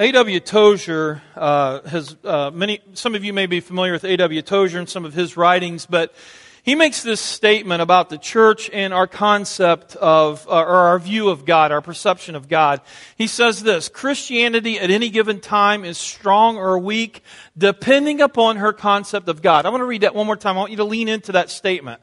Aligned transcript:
A.W. 0.00 0.40
Tozer 0.40 1.20
uh, 1.36 1.82
has 1.82 2.16
uh, 2.24 2.50
many. 2.54 2.80
Some 2.94 3.14
of 3.14 3.22
you 3.22 3.34
may 3.34 3.44
be 3.44 3.60
familiar 3.60 3.92
with 3.92 4.04
A.W. 4.04 4.40
Tozer 4.40 4.78
and 4.78 4.88
some 4.88 5.04
of 5.04 5.12
his 5.12 5.36
writings, 5.36 5.84
but 5.84 6.14
he 6.62 6.74
makes 6.74 7.02
this 7.02 7.20
statement 7.20 7.82
about 7.82 8.08
the 8.08 8.16
church 8.16 8.70
and 8.72 8.94
our 8.94 9.06
concept 9.06 9.96
of, 9.96 10.48
uh, 10.48 10.52
or 10.52 10.74
our 10.74 10.98
view 10.98 11.28
of 11.28 11.44
God, 11.44 11.70
our 11.70 11.82
perception 11.82 12.34
of 12.34 12.48
God. 12.48 12.80
He 13.18 13.26
says 13.26 13.62
this: 13.62 13.90
Christianity 13.90 14.80
at 14.80 14.90
any 14.90 15.10
given 15.10 15.38
time 15.38 15.84
is 15.84 15.98
strong 15.98 16.56
or 16.56 16.78
weak, 16.78 17.22
depending 17.58 18.22
upon 18.22 18.56
her 18.56 18.72
concept 18.72 19.28
of 19.28 19.42
God. 19.42 19.66
I 19.66 19.68
want 19.68 19.82
to 19.82 19.86
read 19.86 20.00
that 20.00 20.14
one 20.14 20.24
more 20.24 20.34
time. 20.34 20.56
I 20.56 20.60
want 20.60 20.70
you 20.70 20.78
to 20.78 20.84
lean 20.84 21.08
into 21.08 21.32
that 21.32 21.50
statement. 21.50 22.00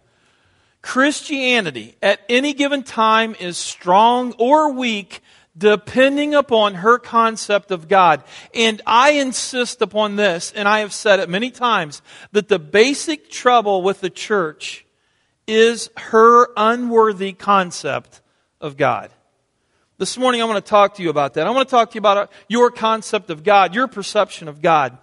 Christianity 0.83 1.97
at 2.03 2.19
any 2.29 2.53
given 2.53 2.83
time 2.83 3.35
is 3.39 3.57
strong 3.57 4.33
or 4.33 4.71
weak 4.71 5.23
depending 5.57 6.35
upon 6.35 6.75
her 6.75 6.99
concept 6.99 7.71
of 7.71 7.87
God. 7.87 8.23
And 8.53 8.81
I 8.85 9.11
insist 9.11 9.81
upon 9.81 10.15
this, 10.15 10.53
and 10.55 10.67
I 10.67 10.79
have 10.79 10.93
said 10.93 11.19
it 11.19 11.29
many 11.29 11.49
times, 11.49 12.01
that 12.31 12.47
the 12.47 12.59
basic 12.59 13.29
trouble 13.29 13.81
with 13.81 14.01
the 14.01 14.09
church 14.09 14.85
is 15.47 15.89
her 15.97 16.49
unworthy 16.57 17.33
concept 17.33 18.21
of 18.59 18.77
God. 18.77 19.11
This 19.97 20.17
morning 20.17 20.41
I 20.41 20.45
want 20.45 20.63
to 20.63 20.69
talk 20.69 20.95
to 20.95 21.03
you 21.03 21.09
about 21.09 21.33
that. 21.33 21.47
I 21.47 21.49
want 21.49 21.67
to 21.67 21.71
talk 21.71 21.89
to 21.89 21.95
you 21.95 21.99
about 21.99 22.31
your 22.47 22.69
concept 22.69 23.31
of 23.31 23.43
God, 23.43 23.73
your 23.73 23.87
perception 23.87 24.47
of 24.47 24.61
God. 24.61 24.97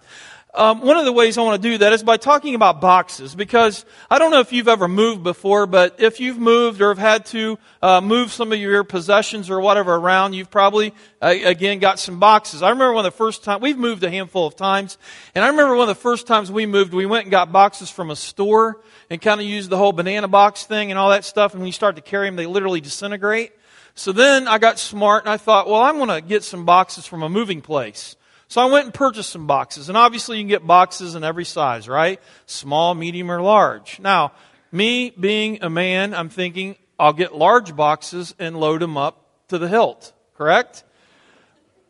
Um, 0.57 0.79
one 0.79 0.95
of 0.95 1.03
the 1.03 1.11
ways 1.11 1.37
I 1.37 1.41
want 1.41 1.61
to 1.61 1.69
do 1.69 1.77
that 1.79 1.91
is 1.91 2.01
by 2.01 2.15
talking 2.15 2.55
about 2.55 2.79
boxes, 2.79 3.35
because 3.35 3.83
I 4.09 4.19
don't 4.19 4.31
know 4.31 4.39
if 4.39 4.53
you've 4.53 4.69
ever 4.69 4.87
moved 4.87 5.21
before, 5.21 5.67
but 5.67 5.99
if 5.99 6.21
you've 6.21 6.37
moved 6.37 6.81
or 6.81 6.89
have 6.89 6.97
had 6.97 7.25
to 7.27 7.59
uh, 7.81 7.99
move 7.99 8.31
some 8.31 8.53
of 8.53 8.57
your 8.57 8.85
possessions 8.85 9.49
or 9.49 9.59
whatever 9.59 9.95
around, 9.95 10.31
you've 10.31 10.49
probably 10.49 10.93
uh, 11.21 11.35
again 11.43 11.79
got 11.79 11.99
some 11.99 12.19
boxes. 12.19 12.61
I 12.61 12.69
remember 12.69 12.93
one 12.93 13.05
of 13.05 13.11
the 13.11 13.17
first 13.17 13.43
time 13.43 13.59
we've 13.59 13.77
moved 13.77 14.03
a 14.05 14.09
handful 14.09 14.47
of 14.47 14.55
times, 14.55 14.97
and 15.35 15.43
I 15.43 15.49
remember 15.49 15.75
one 15.75 15.89
of 15.89 15.95
the 15.95 16.01
first 16.01 16.25
times 16.25 16.49
we 16.49 16.65
moved, 16.65 16.93
we 16.93 17.05
went 17.05 17.25
and 17.25 17.31
got 17.31 17.51
boxes 17.51 17.89
from 17.89 18.09
a 18.09 18.15
store 18.15 18.79
and 19.09 19.21
kind 19.21 19.41
of 19.41 19.45
used 19.45 19.69
the 19.69 19.77
whole 19.77 19.91
banana 19.91 20.29
box 20.29 20.63
thing 20.63 20.89
and 20.89 20.97
all 20.97 21.09
that 21.09 21.25
stuff. 21.25 21.51
And 21.51 21.61
when 21.61 21.67
you 21.67 21.73
start 21.73 21.97
to 21.97 22.01
carry 22.01 22.29
them, 22.29 22.37
they 22.37 22.45
literally 22.45 22.79
disintegrate. 22.79 23.51
So 23.93 24.13
then 24.13 24.47
I 24.47 24.57
got 24.57 24.79
smart 24.79 25.23
and 25.23 25.29
I 25.29 25.37
thought, 25.37 25.67
well, 25.67 25.81
I'm 25.81 25.97
going 25.97 26.09
to 26.09 26.21
get 26.21 26.43
some 26.43 26.65
boxes 26.65 27.05
from 27.05 27.23
a 27.23 27.29
moving 27.29 27.61
place. 27.61 28.15
So 28.55 28.61
I 28.61 28.67
went 28.67 28.85
and 28.85 28.93
purchased 28.93 29.31
some 29.31 29.47
boxes. 29.47 29.89
And 29.89 29.97
obviously, 29.97 30.37
you 30.37 30.43
can 30.43 30.47
get 30.47 30.65
boxes 30.65 31.13
in 31.13 31.25
every 31.25 31.43
size, 31.43 31.89
right? 31.89 32.21
Small, 32.45 32.95
medium, 32.95 33.29
or 33.29 33.41
large. 33.41 33.99
Now, 33.99 34.31
me 34.71 35.09
being 35.09 35.61
a 35.61 35.69
man, 35.69 36.13
I'm 36.13 36.29
thinking 36.29 36.77
I'll 36.97 37.11
get 37.11 37.35
large 37.35 37.75
boxes 37.75 38.33
and 38.39 38.57
load 38.57 38.81
them 38.81 38.95
up 38.95 39.49
to 39.49 39.57
the 39.57 39.67
hilt, 39.67 40.13
correct? 40.37 40.85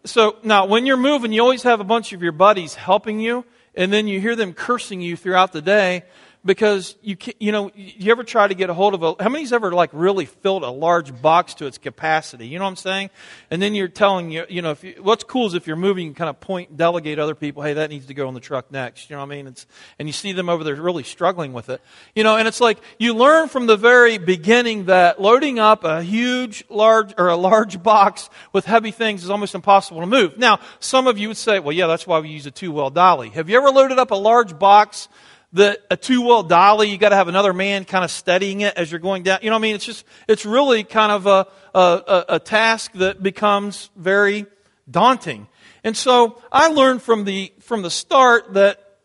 So 0.05 0.38
now, 0.41 0.66
when 0.66 0.88
you're 0.88 0.97
moving, 0.97 1.31
you 1.33 1.41
always 1.44 1.61
have 1.61 1.81
a 1.81 1.83
bunch 1.83 2.13
of 2.13 2.23
your 2.23 2.31
buddies 2.31 2.73
helping 2.73 3.19
you, 3.19 3.45
and 3.75 3.94
then 3.94 4.07
you 4.07 4.19
hear 4.19 4.35
them 4.35 4.52
cursing 4.52 5.02
you 5.02 5.16
throughout 5.16 5.52
the 5.52 5.61
day 5.61 6.02
because 6.45 6.95
you 7.01 7.17
you 7.39 7.51
know 7.51 7.71
you 7.75 8.11
ever 8.11 8.23
try 8.23 8.47
to 8.47 8.53
get 8.53 8.69
a 8.69 8.73
hold 8.73 8.93
of 8.93 9.01
a 9.01 9.15
how 9.21 9.29
many's 9.29 9.51
ever 9.51 9.71
like 9.71 9.89
really 9.91 10.25
filled 10.25 10.63
a 10.63 10.69
large 10.69 11.21
box 11.21 11.55
to 11.55 11.65
its 11.65 11.77
capacity? 11.77 12.47
You 12.47 12.59
know 12.59 12.65
what 12.65 12.69
i'm 12.69 12.75
saying? 12.75 13.09
And 13.49 13.61
then 13.61 13.73
you're 13.73 13.88
telling 13.88 14.29
you 14.29 14.45
you 14.47 14.61
know 14.61 14.71
if 14.71 14.83
you, 14.83 14.95
what's 15.01 15.23
cool 15.23 15.47
is 15.47 15.55
if 15.55 15.66
you're 15.66 15.75
moving 15.75 16.07
you 16.07 16.13
kind 16.13 16.29
of 16.29 16.39
point 16.39 16.77
delegate 16.77 17.17
other 17.17 17.35
people 17.35 17.63
hey 17.63 17.73
that 17.73 17.89
needs 17.89 18.05
to 18.05 18.13
go 18.13 18.27
on 18.27 18.35
the 18.35 18.39
truck 18.39 18.71
next. 18.71 19.09
You 19.09 19.16
know 19.16 19.21
what 19.21 19.31
i 19.31 19.35
mean? 19.35 19.47
It's 19.47 19.66
and 19.97 20.07
you 20.07 20.13
see 20.13 20.31
them 20.31 20.47
over 20.47 20.63
there 20.63 20.75
really 20.75 21.03
struggling 21.03 21.51
with 21.51 21.69
it. 21.69 21.81
You 22.13 22.23
know 22.23 22.38
and 22.38 22.47
it's 22.47 22.61
like 22.61 22.77
you 22.99 23.16
learn 23.16 23.49
from 23.49 23.66
the 23.66 23.77
very 23.77 24.19
beginning 24.19 24.85
that 24.85 25.19
loading 25.19 25.57
up 25.57 25.83
a 25.83 26.03
huge 26.03 26.63
large 26.69 27.13
or 27.17 27.29
a 27.29 27.35
large 27.35 27.81
box 27.81 28.29
with 28.53 28.66
heavy 28.66 28.91
things 28.91 29.23
is 29.23 29.31
almost 29.31 29.55
impossible 29.55 30.01
to 30.01 30.07
move. 30.07 30.38
Now 30.38 30.59
some 30.79 31.07
of 31.07 31.17
you 31.17 31.29
would 31.29 31.38
say 31.38 31.57
well 31.59 31.73
yeah 31.73 31.88
that's 31.88 32.05
why 32.05 32.19
we 32.19 32.29
use 32.29 32.45
a 32.45 32.51
two 32.51 32.71
wheel 32.71 32.91
dolly. 32.91 33.29
Have 33.29 33.49
you 33.49 33.57
ever 33.57 33.71
loaded 33.71 33.97
up 33.97 34.11
a 34.11 34.16
large 34.16 34.59
box 34.59 35.07
the, 35.55 35.79
a 35.89 35.95
two-wheel 35.95 36.43
dolly, 36.43 36.89
you 36.89 36.97
got 36.97 37.09
to 37.09 37.15
have 37.15 37.29
another 37.29 37.53
man 37.53 37.85
kind 37.85 38.03
of 38.03 38.11
steadying 38.11 38.59
it 38.59 38.75
as 38.75 38.91
you're 38.91 38.99
going 38.99 39.23
down. 39.23 39.39
You 39.41 39.49
know 39.49 39.55
what 39.55 39.59
I 39.59 39.61
mean? 39.61 39.75
It's 39.75 39.85
just, 39.85 40.05
it's 40.27 40.45
really 40.45 40.83
kind 40.83 41.13
of 41.13 41.25
a, 41.27 41.47
a, 41.73 42.25
a 42.27 42.39
task 42.39 42.91
that 42.95 43.23
becomes 43.23 43.89
very 43.95 44.47
daunting. 44.91 45.47
And 45.85 45.95
so 45.95 46.41
I 46.51 46.67
learned 46.67 47.01
from 47.01 47.23
the, 47.23 47.53
from 47.61 47.83
the 47.83 47.89
start 47.89 48.53
that 48.55 48.97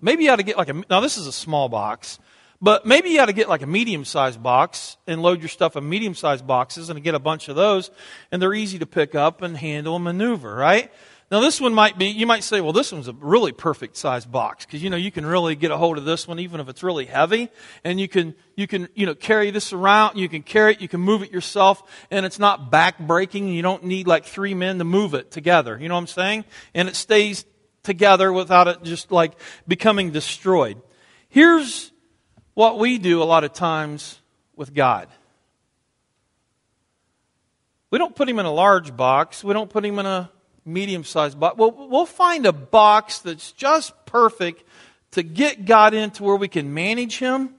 maybe 0.00 0.24
you 0.24 0.30
ought 0.30 0.36
to 0.36 0.42
get 0.42 0.56
like 0.56 0.70
a, 0.70 0.82
now 0.88 1.00
this 1.00 1.18
is 1.18 1.26
a 1.26 1.32
small 1.32 1.68
box, 1.68 2.18
but 2.62 2.86
maybe 2.86 3.10
you 3.10 3.20
ought 3.20 3.26
to 3.26 3.34
get 3.34 3.50
like 3.50 3.60
a 3.60 3.66
medium-sized 3.66 4.42
box 4.42 4.96
and 5.06 5.20
load 5.20 5.40
your 5.40 5.50
stuff 5.50 5.76
in 5.76 5.86
medium-sized 5.86 6.46
boxes 6.46 6.88
and 6.88 7.02
get 7.04 7.14
a 7.14 7.18
bunch 7.18 7.50
of 7.50 7.56
those, 7.56 7.90
and 8.32 8.40
they're 8.40 8.54
easy 8.54 8.78
to 8.78 8.86
pick 8.86 9.14
up 9.14 9.42
and 9.42 9.54
handle 9.58 9.96
and 9.96 10.04
maneuver, 10.04 10.54
right? 10.54 10.90
Now, 11.28 11.40
this 11.40 11.60
one 11.60 11.74
might 11.74 11.98
be, 11.98 12.06
you 12.06 12.24
might 12.24 12.44
say, 12.44 12.60
well, 12.60 12.72
this 12.72 12.92
one's 12.92 13.08
a 13.08 13.12
really 13.12 13.50
perfect 13.50 13.96
size 13.96 14.24
box 14.24 14.64
because, 14.64 14.80
you 14.80 14.90
know, 14.90 14.96
you 14.96 15.10
can 15.10 15.26
really 15.26 15.56
get 15.56 15.72
a 15.72 15.76
hold 15.76 15.98
of 15.98 16.04
this 16.04 16.28
one 16.28 16.38
even 16.38 16.60
if 16.60 16.68
it's 16.68 16.84
really 16.84 17.04
heavy. 17.04 17.48
And 17.82 17.98
you 17.98 18.06
can, 18.06 18.36
you 18.54 18.68
can, 18.68 18.88
you 18.94 19.06
know, 19.06 19.14
carry 19.16 19.50
this 19.50 19.72
around. 19.72 20.18
You 20.18 20.28
can 20.28 20.44
carry 20.44 20.74
it. 20.74 20.80
You 20.80 20.86
can 20.86 21.00
move 21.00 21.24
it 21.24 21.32
yourself. 21.32 21.82
And 22.12 22.24
it's 22.24 22.38
not 22.38 22.70
back 22.70 23.00
breaking. 23.00 23.48
You 23.48 23.62
don't 23.62 23.82
need 23.82 24.06
like 24.06 24.24
three 24.24 24.54
men 24.54 24.78
to 24.78 24.84
move 24.84 25.14
it 25.14 25.32
together. 25.32 25.76
You 25.80 25.88
know 25.88 25.94
what 25.94 26.02
I'm 26.02 26.06
saying? 26.06 26.44
And 26.74 26.88
it 26.88 26.94
stays 26.94 27.44
together 27.82 28.32
without 28.32 28.68
it 28.68 28.84
just 28.84 29.10
like 29.10 29.32
becoming 29.66 30.12
destroyed. 30.12 30.80
Here's 31.28 31.90
what 32.54 32.78
we 32.78 32.98
do 32.98 33.20
a 33.20 33.24
lot 33.24 33.42
of 33.42 33.52
times 33.52 34.20
with 34.54 34.72
God. 34.72 35.08
We 37.90 37.98
don't 37.98 38.14
put 38.14 38.28
him 38.28 38.38
in 38.38 38.46
a 38.46 38.52
large 38.52 38.96
box. 38.96 39.42
We 39.42 39.54
don't 39.54 39.70
put 39.70 39.84
him 39.84 39.98
in 39.98 40.06
a 40.06 40.30
medium 40.66 41.04
sized 41.04 41.38
box. 41.38 41.56
Well, 41.56 41.70
we'll 41.72 42.06
find 42.06 42.44
a 42.44 42.52
box 42.52 43.20
that's 43.20 43.52
just 43.52 43.94
perfect 44.04 44.64
to 45.12 45.22
get 45.22 45.64
God 45.64 45.94
into 45.94 46.24
where 46.24 46.36
we 46.36 46.48
can 46.48 46.74
manage 46.74 47.18
Him. 47.18 47.54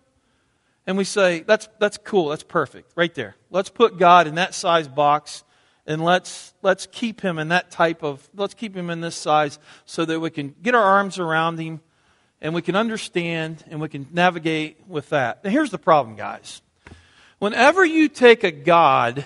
And 0.85 0.97
we 0.97 1.03
say, 1.03 1.41
that's, 1.41 1.67
that's 1.79 1.97
cool, 1.97 2.29
that's 2.29 2.44
perfect, 2.44 2.91
right 2.96 3.13
there. 3.13 3.35
Let's 3.50 3.69
put 3.69 3.97
God 3.97 4.28
in 4.28 4.35
that 4.35 4.53
size 4.53 4.88
box 4.88 5.44
and 5.85 6.03
let's, 6.03 6.53
let's 6.62 6.88
keep 6.91 7.22
Him 7.22 7.40
in 7.40 7.50
that 7.50 7.72
type 7.72 8.03
of, 8.03 8.29
let's 8.35 8.53
keep 8.53 8.75
Him 8.75 8.90
in 8.90 9.01
this 9.01 9.16
size 9.16 9.59
so 9.85 10.06
that 10.06 10.19
we 10.19 10.29
can 10.29 10.53
get 10.62 10.75
our 10.75 10.84
arms 10.84 11.19
around 11.19 11.59
Him 11.59 11.81
and 12.41 12.53
we 12.53 12.62
can 12.62 12.75
understand 12.75 13.63
and 13.69 13.81
we 13.81 13.90
can 13.90 14.07
navigate 14.12 14.88
with 14.88 15.09
that. 15.09 15.40
And 15.44 15.51
here's 15.51 15.72
the 15.72 15.78
problem, 15.78 16.16
guys. 16.16 16.62
Whenever 17.40 17.85
you 17.85 18.09
take 18.09 18.44
a 18.44 18.51
God 18.51 19.25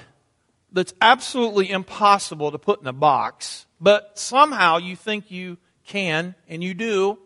that's 0.72 0.94
absolutely 1.02 1.70
impossible 1.70 2.52
to 2.52 2.58
put 2.58 2.82
in 2.82 2.88
a 2.88 2.94
box, 2.94 3.66
but 3.82 4.18
somehow 4.18 4.78
you 4.78 4.96
think 4.96 5.32
you 5.32 5.58
can, 5.86 6.36
and 6.48 6.64
you 6.64 6.74
do, 6.74 7.18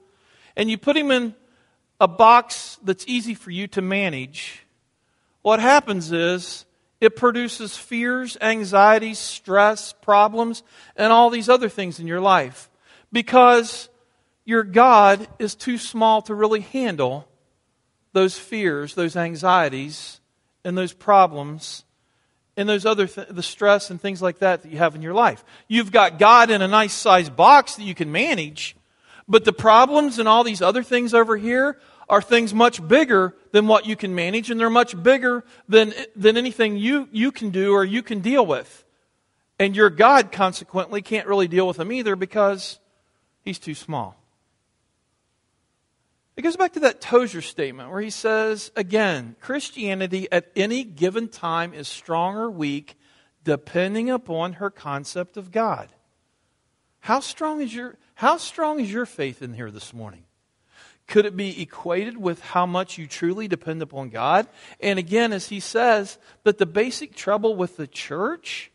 and 0.56 0.72
you 0.72 0.78
put 0.78 0.96
him 0.96 1.12
in 1.12 1.36
a 2.00 2.08
box 2.08 2.80
that's 2.84 3.06
easy 3.08 3.36
for 3.36 3.52
you 3.52 3.68
to 3.68 3.82
manage, 3.82 4.66
what 5.42 5.60
happens 5.60 6.12
is 6.12 6.66
it 7.00 7.16
produces 7.16 7.78
fears, 7.78 8.38
anxieties, 8.42 9.20
stress, 9.20 9.94
problems, 9.94 10.64
and 10.96 11.12
all 11.12 11.30
these 11.30 11.50
other 11.50 11.70
things 11.70 12.00
in 12.00 12.08
your 12.08 12.22
life 12.22 12.70
because 13.12 13.90
your 14.44 14.64
God 14.64 15.28
is 15.40 15.56
too 15.56 15.78
small 15.78 16.22
to 16.24 16.36
really 16.36 16.62
handle 16.62 17.28
those 18.14 18.38
fears, 18.38 18.96
those 18.96 19.16
anxieties, 19.16 20.20
and 20.64 20.78
those 20.78 20.94
problems 20.94 21.84
and 22.58 22.68
those 22.68 22.86
other 22.86 23.08
th- 23.08 23.28
the 23.30 23.44
stress 23.44 23.90
and 23.90 24.00
things 24.00 24.22
like 24.22 24.40
that 24.40 24.62
that 24.62 24.72
you 24.72 24.78
have 24.78 24.96
in 24.96 25.02
your 25.02 25.14
life. 25.14 25.44
You've 25.68 25.92
got 25.92 26.20
God 26.20 26.50
in 26.50 26.62
a 26.62 26.68
nice 26.68 26.94
sized 26.94 27.36
box 27.36 27.76
that 27.76 27.84
you 27.84 27.96
can 27.96 28.12
manage, 28.12 28.76
but 29.28 29.46
the 29.46 29.54
problems 29.54 30.20
and 30.20 30.28
all 30.28 30.44
these 30.44 30.62
other 30.62 30.84
things 30.84 31.14
over 31.14 31.38
here 31.38 31.80
are 32.08 32.22
things 32.22 32.54
much 32.54 32.86
bigger 32.88 33.36
than 33.52 33.68
what 33.68 33.86
you 33.86 33.96
can 33.96 34.14
manage, 34.14 34.52
and 34.52 34.60
they're 34.60 34.70
much 34.70 35.02
bigger 35.02 35.44
than, 35.68 35.94
than 36.16 36.38
anything 36.38 36.78
you, 36.78 37.10
you 37.12 37.32
can 37.32 37.50
do 37.50 37.74
or 37.74 37.84
you 37.84 38.04
can 38.04 38.20
deal 38.20 38.46
with. 38.46 38.84
And 39.58 39.76
your 39.76 39.90
God, 39.90 40.32
consequently, 40.32 41.02
can't 41.02 41.28
really 41.28 41.48
deal 41.48 41.68
with 41.68 41.78
them 41.78 41.92
either 41.92 42.16
because 42.16 42.79
he's 43.44 43.58
too 43.58 43.74
small. 43.74 44.18
It 46.37 46.41
goes 46.41 46.58
back 46.58 46.73
to 46.73 46.82
that 46.82 46.99
Tozer 46.99 47.41
statement 47.41 47.91
where 47.91 48.02
he 48.02 48.09
says, 48.09 48.72
again, 48.76 49.37
Christianity 49.40 50.28
at 50.32 50.52
any 50.55 50.84
given 50.84 51.29
time 51.29 51.73
is 51.73 51.87
strong 51.87 52.35
or 52.35 52.52
weak 52.52 52.97
depending 53.46 54.09
upon 54.09 54.53
her 54.53 54.70
concept 54.70 55.37
of 55.37 55.52
God. 55.52 55.90
How 56.99 57.20
strong 57.20 57.61
is 57.61 57.73
your, 57.73 57.97
how 58.16 58.37
strong 58.37 58.79
is 58.79 58.91
your 58.91 59.05
faith 59.05 59.41
in 59.41 59.53
here 59.53 59.72
this 59.72 59.93
morning? 59.93 60.23
Could 61.08 61.26
it 61.26 61.37
be 61.37 61.61
equated 61.61 62.17
with 62.17 62.41
how 62.41 62.66
much 62.66 62.97
you 62.97 63.05
truly 63.05 63.47
depend 63.47 63.81
upon 63.81 64.09
God? 64.09 64.47
And 64.79 64.97
again, 64.97 65.31
as 65.31 65.49
he 65.49 65.59
says, 65.59 66.17
that 66.43 66.58
the 66.58 66.66
basic 66.66 67.16
trouble 67.16 67.55
with 67.55 67.78
the 67.78 67.88
church 67.88 68.72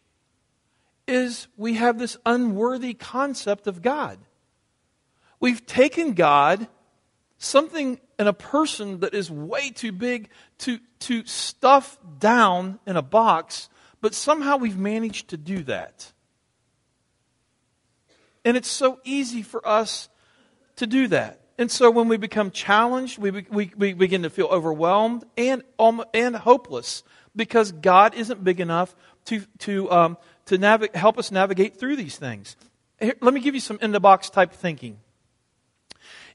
is 1.09 1.49
we 1.57 1.75
have 1.75 1.99
this 1.99 2.17
unworthy 2.25 2.95
concept 2.95 3.67
of 3.67 3.83
God. 3.83 4.19
We've 5.41 5.67
taken 5.67 6.15
God 6.15 6.69
something 7.41 7.99
in 8.19 8.27
a 8.29 8.33
person 8.33 9.01
that 9.01 9.15
is 9.15 9.31
way 9.31 9.71
too 9.71 9.93
big 9.93 10.29
to, 10.59 10.79
to 11.01 11.25
stuff 11.25 11.99
down 12.19 12.79
in 12.87 12.97
a 12.97 13.03
box, 13.03 13.71
but 14.03 14.15
somehow 14.15 14.59
we've 14.59 14.79
managed 14.79 15.29
to 15.29 15.39
do 15.39 15.63
that. 15.65 16.13
And 18.45 18.57
it's 18.57 18.69
so 18.69 19.01
easy 19.05 19.43
for 19.43 19.67
us 19.67 20.11
to 20.77 20.87
do 20.87 21.09
that. 21.09 21.41
And 21.57 21.71
so 21.71 21.91
when 21.91 22.09
we 22.09 22.19
become 22.19 22.51
challenged, 22.51 23.19
we, 23.19 23.31
we, 23.31 23.73
we 23.77 23.95
begin 23.95 24.23
to 24.23 24.31
feel 24.31 24.47
overwhelmed 24.47 25.25
and, 25.37 25.63
um, 25.79 26.05
and 26.13 26.37
hopeless 26.37 27.03
because 27.35 27.73
God 27.73 28.15
isn't 28.15 28.45
big 28.45 28.61
enough 28.61 28.95
to, 29.27 29.43
to, 29.61 29.91
um, 29.91 30.19
to 30.47 30.91
help 30.95 31.19
us 31.19 31.31
navigate 31.31 31.79
through 31.79 31.97
these 31.97 32.17
things. 32.17 32.57
Here, 33.01 33.15
let 33.23 33.33
me 33.33 33.41
give 33.41 33.55
you 33.55 33.61
some 33.61 33.79
in 33.81 33.93
the 33.93 34.01
box 34.01 34.29
type 34.29 34.53
thinking. 34.53 34.99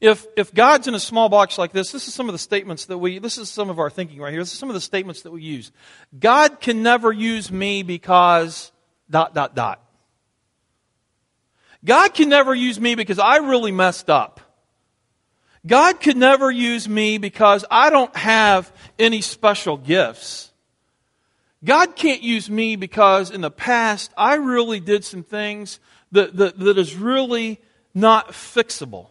If, 0.01 0.25
if 0.35 0.53
God's 0.53 0.87
in 0.87 0.93
a 0.93 0.99
small 0.99 1.29
box 1.29 1.57
like 1.57 1.71
this, 1.71 1.91
this 1.91 2.07
is 2.07 2.13
some 2.13 2.27
of 2.27 2.33
the 2.33 2.39
statements 2.39 2.85
that 2.85 2.97
we, 2.97 3.19
this 3.19 3.37
is 3.37 3.49
some 3.49 3.69
of 3.69 3.79
our 3.79 3.89
thinking 3.89 4.19
right 4.19 4.31
here. 4.31 4.41
This 4.41 4.53
is 4.53 4.59
some 4.59 4.69
of 4.69 4.73
the 4.73 4.81
statements 4.81 5.21
that 5.21 5.31
we 5.31 5.41
use. 5.41 5.71
God 6.17 6.59
can 6.59 6.83
never 6.83 7.11
use 7.11 7.51
me 7.51 7.83
because 7.83 8.71
dot, 9.09 9.33
dot, 9.33 9.55
dot. 9.55 9.81
God 11.83 12.13
can 12.13 12.29
never 12.29 12.53
use 12.53 12.79
me 12.79 12.95
because 12.95 13.19
I 13.19 13.37
really 13.37 13.71
messed 13.71 14.09
up. 14.09 14.41
God 15.65 15.99
could 15.99 16.17
never 16.17 16.51
use 16.51 16.87
me 16.87 17.17
because 17.17 17.65
I 17.71 17.89
don't 17.89 18.15
have 18.15 18.71
any 18.99 19.21
special 19.21 19.77
gifts. 19.77 20.51
God 21.63 21.95
can't 21.95 22.21
use 22.21 22.49
me 22.49 22.75
because 22.75 23.31
in 23.31 23.41
the 23.41 23.51
past 23.51 24.11
I 24.15 24.35
really 24.35 24.79
did 24.79 25.03
some 25.03 25.23
things 25.23 25.79
that, 26.11 26.35
that, 26.37 26.59
that 26.59 26.77
is 26.77 26.95
really 26.95 27.59
not 27.93 28.29
fixable. 28.29 29.09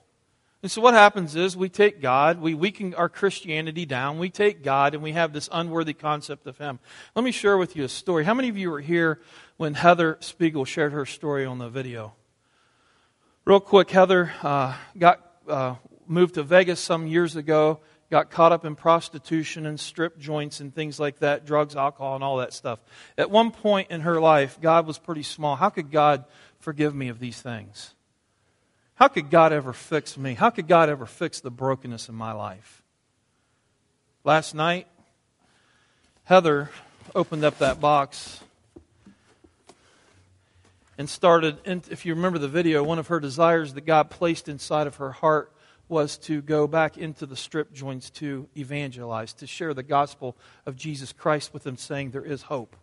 And 0.65 0.71
so 0.71 0.81
what 0.81 0.95
happens 0.95 1.37
is 1.37 1.59
we 1.59 1.69
take 1.69 2.01
God, 2.01 2.41
we 2.41 2.55
weaken 2.55 2.95
our 2.95 3.11
Christianity 3.11 3.85
down, 3.85 4.19
we 4.19 4.31
take 4.31 4.63
God, 4.63 4.95
and 4.95 5.03
we 5.03 5.13
have 5.13 5.35
this 5.35 5.47
unworthy 5.53 5.93
concept 5.93 6.47
of 6.47 6.57
Him. 6.57 6.79
Let 7.15 7.23
me 7.23 7.33
share 7.33 7.59
with 7.59 7.77
you 7.77 7.85
a 7.85 7.89
story. 7.91 8.25
How 8.25 8.33
many 8.33 8.49
of 8.49 8.57
you 8.57 8.71
were 8.71 8.81
here 8.81 9.21
when 9.59 9.75
Heather 9.75 10.17
Spiegel 10.21 10.65
shared 10.65 10.95
her 10.95 11.05
story 11.05 11.45
on 11.45 11.59
the 11.59 11.69
video? 11.69 12.15
Real 13.45 13.61
quick, 13.61 13.91
Heather 13.91 14.33
uh, 14.43 14.75
got 14.97 15.21
uh, 15.47 15.75
moved 16.07 16.37
to 16.37 16.43
Vegas 16.43 16.81
some 16.81 17.07
years 17.07 17.37
ago, 17.37 17.81
got 18.11 18.31
caught 18.31 18.53
up 18.53 18.65
in 18.65 18.75
prostitution 18.75 19.67
and 19.67 19.79
strip 19.79 20.19
joints 20.19 20.61
and 20.61 20.75
things 20.75 20.99
like 20.99 21.19
that, 21.19 21.45
drugs, 21.45 21.77
alcohol, 21.77 22.15
and 22.15 22.25
all 22.25 22.39
that 22.39 22.55
stuff. 22.55 22.79
At 23.19 23.31
one 23.31 23.51
point 23.51 23.91
in 23.91 24.01
her 24.01 24.19
life, 24.19 24.59
God 24.63 24.87
was 24.87 24.97
pretty 24.97 25.25
small. 25.25 25.57
How 25.57 25.69
could 25.69 25.91
God 25.91 26.25
forgive 26.59 26.95
me 26.95 27.09
of 27.09 27.19
these 27.19 27.39
things? 27.39 27.95
How 28.97 29.09
could 29.09 29.29
God 29.29 29.53
ever 29.53 29.73
fix 29.73 30.17
me? 30.17 30.35
How 30.35 30.51
could 30.51 30.69
God 30.69 30.89
ever 30.89 31.07
fix 31.07 31.41
the 31.41 31.51
brokenness 31.51 32.09
in 32.09 32.15
my 32.15 32.33
life? 32.33 32.83
Last 34.23 34.55
night, 34.55 34.87
Heather 36.25 36.71
opened 37.15 37.45
up 37.45 37.59
that 37.59 37.81
box 37.81 38.41
and 40.97 41.11
started, 41.11 41.59
if 41.67 42.07
you 42.07 42.15
remember 42.15 42.39
the 42.39 42.49
video, 42.49 42.85
one 42.85 43.01
of 43.01 43.09
her 43.09 43.19
desires 43.19 43.75
that 43.75 43.85
God 43.85 44.11
placed 44.11 44.49
inside 44.49 44.87
of 44.87 44.97
her 44.97 45.11
heart 45.11 45.53
was 45.89 46.17
to 46.17 46.41
go 46.41 46.67
back 46.67 46.97
into 46.97 47.27
the 47.27 47.37
strip 47.37 47.73
joints 47.73 48.11
to 48.11 48.49
evangelize, 48.57 49.35
to 49.35 49.47
share 49.47 49.75
the 49.75 49.83
gospel 49.83 50.37
of 50.65 50.77
Jesus 50.77 51.13
Christ 51.13 51.53
with 51.53 51.65
them, 51.65 51.77
saying 51.77 52.13
there 52.13 52.25
is 52.25 52.43
hope, 52.43 52.77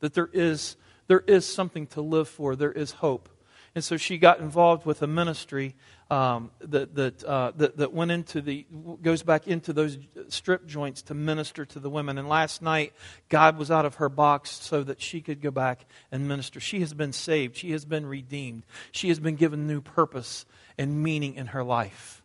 that 0.00 0.12
there 0.12 0.28
is, 0.32 0.76
there 1.06 1.22
is 1.26 1.46
something 1.46 1.86
to 1.88 2.00
live 2.00 2.28
for, 2.28 2.56
there 2.56 2.72
is 2.72 2.90
hope. 2.90 3.28
And 3.76 3.84
so 3.84 3.98
she 3.98 4.16
got 4.16 4.40
involved 4.40 4.86
with 4.86 5.02
a 5.02 5.06
ministry 5.06 5.74
um, 6.10 6.50
that, 6.60 6.94
that, 6.94 7.22
uh, 7.22 7.52
that, 7.56 7.76
that 7.76 7.92
went 7.92 8.10
into 8.10 8.40
the, 8.40 8.64
goes 9.02 9.22
back 9.22 9.46
into 9.46 9.74
those 9.74 9.98
strip 10.28 10.66
joints 10.66 11.02
to 11.02 11.14
minister 11.14 11.66
to 11.66 11.78
the 11.78 11.90
women. 11.90 12.16
And 12.16 12.26
last 12.26 12.62
night, 12.62 12.94
God 13.28 13.58
was 13.58 13.70
out 13.70 13.84
of 13.84 13.96
her 13.96 14.08
box 14.08 14.50
so 14.50 14.82
that 14.84 15.02
she 15.02 15.20
could 15.20 15.42
go 15.42 15.50
back 15.50 15.84
and 16.10 16.26
minister. 16.26 16.58
She 16.58 16.80
has 16.80 16.94
been 16.94 17.12
saved. 17.12 17.54
She 17.54 17.72
has 17.72 17.84
been 17.84 18.06
redeemed. 18.06 18.64
She 18.92 19.08
has 19.08 19.20
been 19.20 19.36
given 19.36 19.66
new 19.66 19.82
purpose 19.82 20.46
and 20.78 21.02
meaning 21.02 21.34
in 21.34 21.48
her 21.48 21.62
life. 21.62 22.22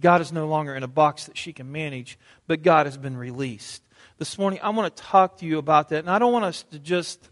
God 0.00 0.22
is 0.22 0.32
no 0.32 0.46
longer 0.48 0.74
in 0.74 0.82
a 0.84 0.88
box 0.88 1.26
that 1.26 1.36
she 1.36 1.52
can 1.52 1.70
manage, 1.70 2.18
but 2.46 2.62
God 2.62 2.86
has 2.86 2.96
been 2.96 3.18
released. 3.18 3.82
This 4.16 4.38
morning, 4.38 4.58
I 4.62 4.70
want 4.70 4.96
to 4.96 5.02
talk 5.02 5.36
to 5.40 5.44
you 5.44 5.58
about 5.58 5.90
that. 5.90 5.98
And 5.98 6.08
I 6.08 6.18
don't 6.18 6.32
want 6.32 6.46
us 6.46 6.62
to 6.70 6.78
just 6.78 7.28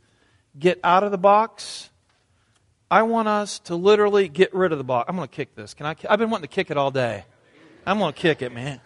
get 0.59 0.79
out 0.85 1.05
of 1.05 1.11
the 1.11 1.17
box. 1.17 1.89
I 2.93 3.05
want 3.05 3.27
us 3.27 3.59
to 3.61 3.75
literally 3.75 4.29
get 4.29 4.53
rid 4.53 4.71
of 4.71 4.77
the 4.77 4.85
box. 4.85 5.09
I'm 5.09 5.17
going 5.17 5.27
to 5.27 5.35
kick 5.35 5.55
this. 5.55 5.73
Can 5.73 5.87
I? 5.87 5.97
I've 6.11 6.19
been 6.19 6.29
wanting 6.29 6.47
to 6.47 6.55
kick 6.55 6.71
it 6.71 6.77
all 6.77 6.91
day. 6.91 7.25
I'm 7.87 7.99
going 7.99 8.13
to 8.13 8.21
kick 8.21 8.43
it, 8.43 8.53
man. 8.53 8.83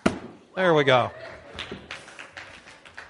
There 0.55 0.75
we 0.75 0.85
go. 0.85 1.11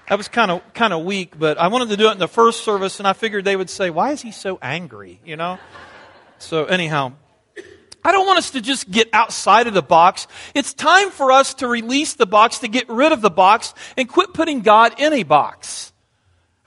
That 0.09 0.17
was 0.17 0.27
kind 0.27 0.49
of 0.49 0.73
kind 0.73 0.93
of 0.93 1.05
weak, 1.05 1.37
but 1.37 1.59
I 1.59 1.67
wanted 1.67 1.89
to 1.89 1.97
do 1.97 2.09
it 2.09 2.13
in 2.13 2.17
the 2.17 2.27
first 2.27 2.65
service, 2.65 2.97
and 2.97 3.07
I 3.07 3.13
figured 3.13 3.45
they 3.45 3.55
would 3.55 3.69
say, 3.69 3.91
"Why 3.91 4.09
is 4.09 4.23
he 4.23 4.31
so 4.31 4.57
angry?" 4.59 5.21
You 5.23 5.35
know. 5.35 5.59
So 6.39 6.65
anyhow, 6.65 7.13
I 8.03 8.11
don't 8.11 8.25
want 8.25 8.39
us 8.39 8.49
to 8.51 8.61
just 8.61 8.89
get 8.89 9.07
outside 9.13 9.67
of 9.67 9.75
the 9.75 9.83
box. 9.83 10.25
It's 10.55 10.73
time 10.73 11.11
for 11.11 11.31
us 11.31 11.53
to 11.55 11.67
release 11.67 12.15
the 12.15 12.25
box, 12.25 12.57
to 12.59 12.67
get 12.67 12.89
rid 12.89 13.11
of 13.11 13.21
the 13.21 13.29
box, 13.29 13.75
and 13.97 14.09
quit 14.09 14.33
putting 14.33 14.61
God 14.61 14.99
in 14.99 15.13
a 15.13 15.21
box. 15.21 15.93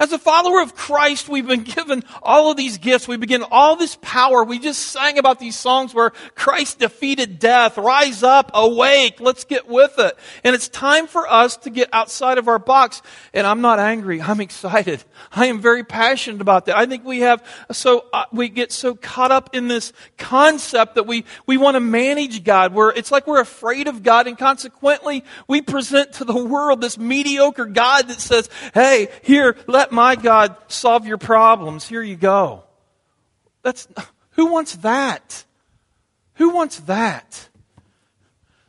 As 0.01 0.13
a 0.13 0.19
follower 0.19 0.63
of 0.63 0.75
Christ, 0.75 1.29
we've 1.29 1.47
been 1.47 1.63
given 1.63 2.05
all 2.23 2.51
of 2.51 2.57
these 2.57 2.79
gifts. 2.79 3.07
We've 3.07 3.21
been 3.21 3.29
given 3.29 3.47
all 3.51 3.77
this 3.77 3.99
power. 4.01 4.43
We 4.43 4.59
just 4.59 4.81
sang 4.81 5.19
about 5.19 5.39
these 5.39 5.59
songs 5.59 5.93
where 5.93 6.11
Christ 6.35 6.79
defeated 6.79 7.39
death. 7.39 7.77
Rise 7.77 8.23
up, 8.23 8.51
awake. 8.55 9.21
Let's 9.21 9.45
get 9.45 9.69
with 9.69 9.99
it. 9.99 10.17
And 10.43 10.55
it's 10.55 10.69
time 10.69 11.07
for 11.07 11.31
us 11.31 11.59
to 11.59 11.71
get 11.71 11.91
outside 11.93 12.39
of 12.39 12.49
our 12.49 12.59
box. 12.59 13.03
And 13.35 13.47
I'm 13.47 13.61
not 13.61 13.79
angry. 13.79 14.23
I'm 14.23 14.41
excited. 14.41 15.05
I 15.33 15.47
am 15.47 15.61
very 15.61 15.85
passionate 15.85 16.41
about 16.41 16.65
that. 16.65 16.79
I 16.79 16.87
think 16.87 17.05
we 17.05 17.21
have 17.21 17.45
so, 17.71 18.07
uh, 18.15 18.25
we 18.33 18.49
get 18.49 18.73
so 18.73 18.95
caught 18.95 19.31
up 19.31 19.55
in 19.55 19.69
this 19.69 19.93
concept 20.17 20.95
that 20.95 21.07
we, 21.07 21.27
we 21.45 21.59
want 21.59 21.75
to 21.75 21.81
manage 21.81 22.43
God. 22.43 22.73
Where 22.73 22.89
it's 22.89 23.13
like 23.13 23.27
we're 23.27 23.43
afraid 23.43 23.87
of 23.87 24.03
God 24.03 24.27
and 24.27 24.39
consequently 24.39 25.25
we 25.47 25.61
present 25.61 26.15
to 26.15 26.25
the 26.25 26.43
world 26.43 26.81
this 26.81 26.97
mediocre 26.97 27.67
God 27.67 28.09
that 28.09 28.23
says, 28.23 28.49
hey, 28.73 29.09
here, 29.23 29.59
let 29.67 29.90
my 29.93 30.17
God 30.17 30.57
solve 30.69 31.07
your 31.07 31.19
problems. 31.19 31.87
Here 31.87 32.03
you 32.03 32.17
go. 32.17 32.65
That's, 33.63 33.89
who 34.31 34.47
wants 34.47 34.77
that? 34.77 35.45
Who 36.35 36.51
wants 36.51 36.81
that? 36.81 37.49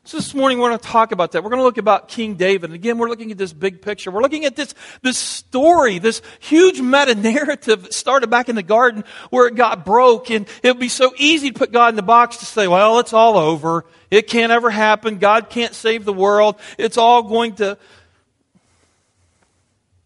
So 0.03 0.17
this 0.17 0.33
morning 0.33 0.59
we're 0.59 0.67
going 0.69 0.79
to 0.79 0.85
talk 0.85 1.13
about 1.13 1.31
that. 1.31 1.43
We're 1.43 1.51
going 1.51 1.61
to 1.61 1.63
look 1.63 1.77
about 1.77 2.09
King 2.09 2.33
David. 2.33 2.71
And 2.71 2.73
again, 2.73 2.97
we're 2.97 3.07
looking 3.07 3.31
at 3.31 3.37
this 3.37 3.53
big 3.53 3.81
picture. 3.81 4.11
We're 4.11 4.21
looking 4.21 4.43
at 4.43 4.57
this, 4.57 4.75
this 5.01 5.17
story, 5.17 5.99
this 5.99 6.21
huge 6.39 6.81
meta 6.81 7.15
narrative 7.15 7.83
that 7.83 7.93
started 7.93 8.29
back 8.29 8.49
in 8.49 8.55
the 8.55 8.63
garden 8.63 9.05
where 9.29 9.47
it 9.47 9.55
got 9.55 9.85
broke. 9.85 10.29
And 10.29 10.47
it 10.63 10.67
would 10.67 10.81
be 10.81 10.89
so 10.89 11.13
easy 11.17 11.51
to 11.51 11.57
put 11.57 11.71
God 11.71 11.89
in 11.89 11.95
the 11.95 12.01
box 12.01 12.37
to 12.37 12.45
say, 12.45 12.67
well, 12.67 12.99
it's 12.99 13.13
all 13.13 13.37
over. 13.37 13.85
It 14.09 14.27
can't 14.27 14.51
ever 14.51 14.69
happen. 14.69 15.17
God 15.17 15.49
can't 15.49 15.73
save 15.73 16.03
the 16.03 16.11
world. 16.11 16.59
It's 16.77 16.97
all 16.97 17.23
going 17.23 17.55
to 17.55 17.77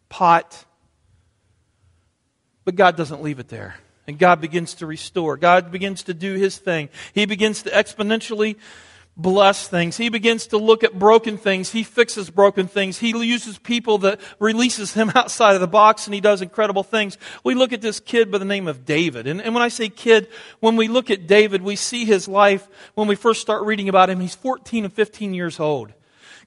pot. 0.10 0.66
But 2.66 2.76
God 2.76 2.98
doesn't 2.98 3.22
leave 3.22 3.40
it 3.40 3.48
there. 3.48 3.76
And 4.08 4.20
God 4.20 4.42
begins 4.42 4.76
to 4.76 4.86
restore. 4.86 5.38
God 5.38 5.72
begins 5.72 6.04
to 6.04 6.14
do 6.14 6.34
His 6.34 6.58
thing. 6.58 6.90
He 7.14 7.26
begins 7.26 7.64
to 7.64 7.70
exponentially 7.72 8.56
bless 9.18 9.68
things. 9.68 9.96
He 9.96 10.10
begins 10.10 10.48
to 10.48 10.58
look 10.58 10.84
at 10.84 10.98
broken 10.98 11.38
things. 11.38 11.72
He 11.72 11.84
fixes 11.84 12.30
broken 12.30 12.68
things. 12.68 12.98
He 12.98 13.10
uses 13.10 13.58
people 13.58 14.00
that 14.00 14.20
releases 14.40 14.94
him 14.94 15.12
outside 15.16 15.56
of 15.56 15.62
the 15.62 15.68
box 15.68 16.06
and 16.06 16.14
he 16.14 16.22
does 16.22 16.42
incredible 16.42 16.84
things. 16.84 17.18
We 17.44 17.56
look 17.56 17.72
at 17.72 17.82
this 17.82 18.00
kid 18.00 18.30
by 18.30 18.40
the 18.40 18.46
name 18.46 18.68
of 18.68 18.86
David. 18.86 19.28
And, 19.28 19.42
and 19.42 19.54
when 19.54 19.64
I 19.64 19.70
say 19.70 19.88
kid, 19.90 20.28
when 20.60 20.76
we 20.76 20.88
look 20.88 21.10
at 21.10 21.28
David, 21.28 21.62
we 21.62 21.78
see 21.78 22.04
his 22.06 22.28
life 22.28 22.68
when 22.96 23.08
we 23.08 23.16
first 23.16 23.42
start 23.42 23.64
reading 23.64 23.88
about 23.88 24.10
him. 24.10 24.20
He's 24.20 24.36
14 24.36 24.84
and 24.84 24.94
15 24.94 25.34
years 25.34 25.60
old. 25.60 25.94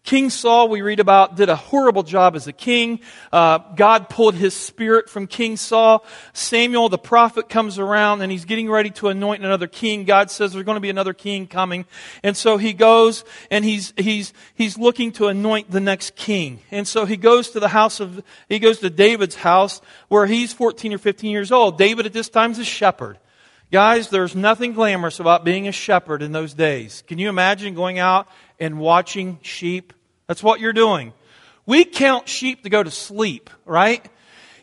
King 0.08 0.30
Saul, 0.30 0.70
we 0.70 0.80
read 0.80 1.00
about, 1.00 1.36
did 1.36 1.50
a 1.50 1.54
horrible 1.54 2.02
job 2.02 2.34
as 2.34 2.46
a 2.46 2.52
king. 2.54 3.00
Uh, 3.30 3.58
God 3.58 4.08
pulled 4.08 4.34
his 4.34 4.54
spirit 4.54 5.10
from 5.10 5.26
King 5.26 5.58
Saul. 5.58 6.02
Samuel, 6.32 6.88
the 6.88 6.96
prophet, 6.96 7.50
comes 7.50 7.78
around 7.78 8.22
and 8.22 8.32
he's 8.32 8.46
getting 8.46 8.70
ready 8.70 8.88
to 8.92 9.08
anoint 9.08 9.44
another 9.44 9.66
king. 9.66 10.04
God 10.04 10.30
says 10.30 10.54
there's 10.54 10.64
going 10.64 10.76
to 10.76 10.80
be 10.80 10.88
another 10.88 11.12
king 11.12 11.46
coming. 11.46 11.84
And 12.22 12.34
so 12.38 12.56
he 12.56 12.72
goes 12.72 13.22
and 13.50 13.66
he's, 13.66 13.92
he's, 13.98 14.32
he's 14.54 14.78
looking 14.78 15.12
to 15.12 15.26
anoint 15.26 15.70
the 15.70 15.78
next 15.78 16.16
king. 16.16 16.60
And 16.70 16.88
so 16.88 17.04
he 17.04 17.18
goes 17.18 17.50
to 17.50 17.60
the 17.60 17.68
house 17.68 18.00
of, 18.00 18.24
he 18.48 18.60
goes 18.60 18.78
to 18.78 18.88
David's 18.88 19.34
house 19.34 19.82
where 20.08 20.24
he's 20.24 20.54
14 20.54 20.94
or 20.94 20.98
15 20.98 21.30
years 21.30 21.52
old. 21.52 21.76
David 21.76 22.06
at 22.06 22.14
this 22.14 22.30
time 22.30 22.52
is 22.52 22.58
a 22.58 22.64
shepherd. 22.64 23.18
Guys, 23.70 24.08
there's 24.08 24.34
nothing 24.34 24.72
glamorous 24.72 25.20
about 25.20 25.44
being 25.44 25.68
a 25.68 25.72
shepherd 25.72 26.22
in 26.22 26.32
those 26.32 26.54
days. 26.54 27.04
Can 27.06 27.18
you 27.18 27.28
imagine 27.28 27.74
going 27.74 27.98
out 27.98 28.26
and 28.60 28.78
watching 28.78 29.38
sheep. 29.42 29.92
That's 30.28 30.42
what 30.42 30.60
you're 30.60 30.74
doing. 30.74 31.14
We 31.64 31.84
count 31.84 32.28
sheep 32.28 32.62
to 32.62 32.70
go 32.70 32.82
to 32.82 32.90
sleep, 32.90 33.48
right? 33.64 34.06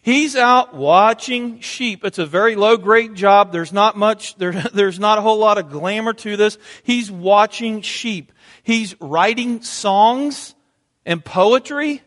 He's 0.04 0.36
out 0.36 0.76
watching 0.76 1.60
sheep. 1.62 2.06
It's 2.06 2.20
a 2.20 2.28
very 2.28 2.56
low 2.56 2.78
grade 2.78 3.16
job. 3.16 3.52
There's 3.52 3.74
not 3.74 3.98
much, 3.98 4.36
there, 4.38 4.52
there's 4.52 5.00
not 5.00 5.18
a 5.18 5.22
whole 5.22 5.40
lot 5.40 5.58
of 5.58 5.72
glamour 5.72 6.14
to 6.14 6.38
this. 6.38 6.60
He's 6.84 7.12
watching 7.12 7.82
sheep. 7.82 8.32
He's 8.62 8.96
writing 9.02 9.64
songs 9.64 10.54
and 11.04 11.26
poetry. 11.26 12.04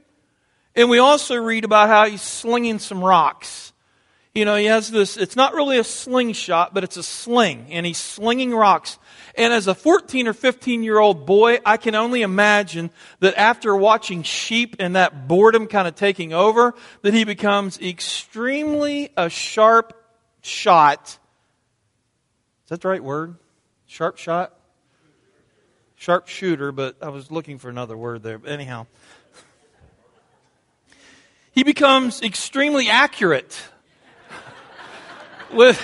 And 0.77 0.89
we 0.89 1.01
also 1.01 1.35
read 1.35 1.65
about 1.65 1.89
how 1.89 2.07
he's 2.07 2.23
slinging 2.23 2.79
some 2.79 3.03
rocks. 3.03 3.73
you 4.33 4.45
know, 4.45 4.55
he 4.55 4.67
has 4.67 4.89
this, 4.89 5.17
it's 5.17 5.35
not 5.35 5.55
really 5.55 5.79
a 5.79 5.85
slingshot, 5.85 6.73
but 6.73 6.85
it's 6.85 6.97
a 6.97 7.03
sling, 7.03 7.67
and 7.71 7.85
he's 7.85 7.99
slinging 7.99 8.55
rocks. 8.55 8.99
And 9.39 9.53
as 9.53 9.69
a 9.69 9.75
14 9.75 10.27
or 10.27 10.33
15 10.33 10.83
year 10.83 10.99
old 10.99 11.25
boy, 11.25 11.61
I 11.65 11.77
can 11.77 11.95
only 11.95 12.23
imagine 12.23 12.91
that 13.21 13.39
after 13.39 13.75
watching 13.77 14.25
sheep 14.25 14.75
and 14.81 14.97
that 14.97 15.29
boredom 15.29 15.69
kind 15.69 15.87
of 15.87 15.95
taking 15.95 16.33
over, 16.33 16.75
that 17.03 17.15
he 17.15 17.23
becomes 17.23 17.81
extremely 17.81 19.11
a 19.17 19.31
sharp 19.31 19.95
shot. 20.43 21.19
Is 22.65 22.71
that 22.71 22.81
the 22.81 22.89
right 22.89 23.03
word? 23.03 23.37
Sharp 23.87 24.19
shot? 24.19 24.59
Sharp 25.95 26.27
shooter, 26.27 26.73
but 26.73 26.97
I 27.01 27.11
was 27.11 27.31
looking 27.31 27.59
for 27.59 27.71
another 27.71 27.97
word 27.97 28.25
there. 28.25 28.39
But 28.39 28.51
anyhow, 28.51 28.89
he 31.53 31.63
becomes 31.63 32.23
extremely 32.23 32.89
accurate 32.89 33.57
with 35.55 35.81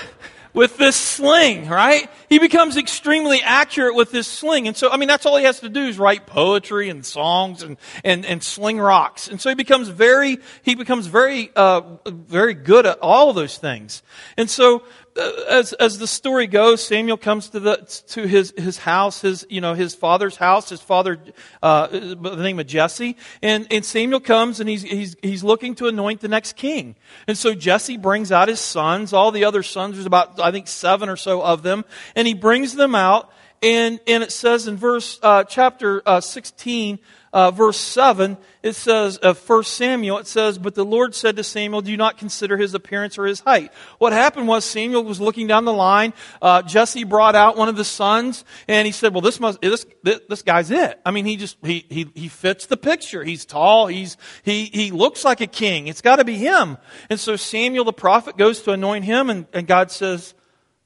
with 0.55 0.77
this 0.79 0.97
sling, 0.97 1.69
right? 1.69 2.09
He 2.35 2.41
becomes 2.41 2.77
extremely 2.77 3.43
accurate 3.43 3.95
with 3.95 4.11
this 4.11 4.27
sling. 4.27 4.67
And 4.67 4.77
so, 4.77 4.91
I 4.91 4.97
mean, 4.97 5.07
that's 5.07 5.25
all 5.25 5.37
he 5.37 5.45
has 5.45 5.61
to 5.61 5.69
do 5.69 5.87
is 5.87 6.01
write 6.01 6.27
poetry 6.27 6.89
and 6.89 7.07
songs 7.07 7.63
and, 7.63 7.77
and, 8.03 8.27
and 8.27 8.43
sling 8.43 8.81
rocks. 8.81 9.29
And 9.29 9.41
so 9.41 9.51
he 9.51 9.55
becomes 9.55 9.87
very, 9.87 10.39
he 10.63 10.75
becomes 10.75 11.07
very, 11.07 11.53
uh, 11.55 11.83
very 12.05 12.55
good 12.55 12.87
at 12.87 12.99
all 12.99 13.33
those 13.35 13.57
things. 13.57 14.03
And 14.37 14.51
so, 14.51 14.83
as, 15.17 15.73
as 15.75 15.99
the 15.99 16.07
story 16.07 16.47
goes, 16.47 16.85
Samuel 16.85 17.17
comes 17.17 17.51
to 17.51 17.61
the, 17.61 17.77
to 18.09 18.27
his, 18.27 18.53
his 18.57 18.79
house, 18.79 19.21
his, 19.21 19.47
you 19.49 19.61
know, 19.61 19.75
his 19.75 19.95
father's 19.95 20.37
house, 20.37 20.69
his 20.69 20.81
father, 20.81 21.19
uh, 21.63 21.87
the 21.87 22.37
name 22.37 22.59
of 22.59 22.67
Jesse. 22.67 23.17
And, 23.41 23.67
and 23.71 23.85
Samuel 23.85 24.21
comes 24.21 24.61
and 24.61 24.69
he's, 24.69 24.83
he's, 24.83 25.17
he's 25.23 25.45
looking 25.45 25.77
to 25.77 25.87
anoint 25.87 26.21
the 26.21 26.29
next 26.29 26.57
king. 26.57 26.97
And 27.29 27.39
so 27.39 27.55
Jesse 27.55 27.97
brings 27.97 28.33
out 28.33 28.49
his 28.49 28.61
sons, 28.61 29.13
all 29.13 29.31
the 29.31 29.45
other 29.45 29.63
sons, 29.63 29.95
there's 29.95 30.07
about, 30.07 30.41
I 30.41 30.51
think, 30.51 30.67
seven 30.67 31.09
or 31.09 31.17
so 31.17 31.43
of 31.43 31.63
them, 31.63 31.85
and 32.17 32.27
he 32.27 32.35
brings 32.35 32.75
them 32.75 32.95
out. 32.95 33.31
And, 33.65 33.99
and 34.07 34.23
it 34.23 34.31
says 34.31 34.69
in 34.69 34.77
verse, 34.77 35.19
uh, 35.23 35.45
chapter, 35.45 36.03
uh, 36.05 36.21
16, 36.21 36.99
uh, 37.33 37.51
verse 37.51 37.79
7, 37.79 38.37
it 38.63 38.75
says, 38.75 39.17
of 39.17 39.49
1 39.49 39.65
Samuel, 39.65 40.19
it 40.19 40.27
says, 40.27 40.59
But 40.59 40.75
the 40.75 40.85
Lord 40.85 41.15
said 41.15 41.37
to 41.37 41.43
Samuel, 41.43 41.81
Do 41.81 41.97
not 41.97 42.19
consider 42.19 42.59
his 42.59 42.75
appearance 42.75 43.17
or 43.17 43.25
his 43.25 43.41
height. 43.41 43.73
What 43.97 44.13
happened 44.13 44.49
was 44.49 44.67
Samuel 44.67 45.03
was 45.03 45.19
looking 45.19 45.47
down 45.47 45.65
the 45.65 45.73
line. 45.73 46.13
Uh, 46.43 46.61
Jesse 46.61 47.05
brought 47.05 47.35
out 47.35 47.57
one 47.57 47.71
of 47.71 47.77
the 47.77 47.87
sons, 47.87 48.45
and 48.69 48.85
he 48.85 48.93
said, 48.93 49.15
Well, 49.15 49.23
this 49.23 49.41
must, 49.41 49.63
this, 49.63 49.87
this 50.03 50.43
guy's 50.43 50.71
it. 50.71 51.01
I 51.07 51.11
mean, 51.11 51.25
he 51.25 51.37
just, 51.39 51.57
he, 51.65 51.87
he, 51.89 52.11
he 52.15 52.29
fits 52.29 52.67
the 52.67 52.77
picture. 52.77 53.25
He's 53.25 53.47
tall. 53.47 53.87
He's, 53.87 54.19
he, 54.43 54.67
he 54.67 54.91
looks 54.91 55.25
like 55.25 55.41
a 55.41 55.47
king. 55.47 55.87
It's 55.87 56.03
got 56.03 56.17
to 56.17 56.25
be 56.25 56.37
him. 56.37 56.77
And 57.09 57.19
so 57.19 57.37
Samuel 57.37 57.87
the 57.87 57.95
prophet 57.95 58.37
goes 58.37 58.61
to 58.63 58.73
anoint 58.73 59.07
him, 59.07 59.31
and, 59.31 59.47
and 59.55 59.67
God 59.67 59.91
says, 59.91 60.35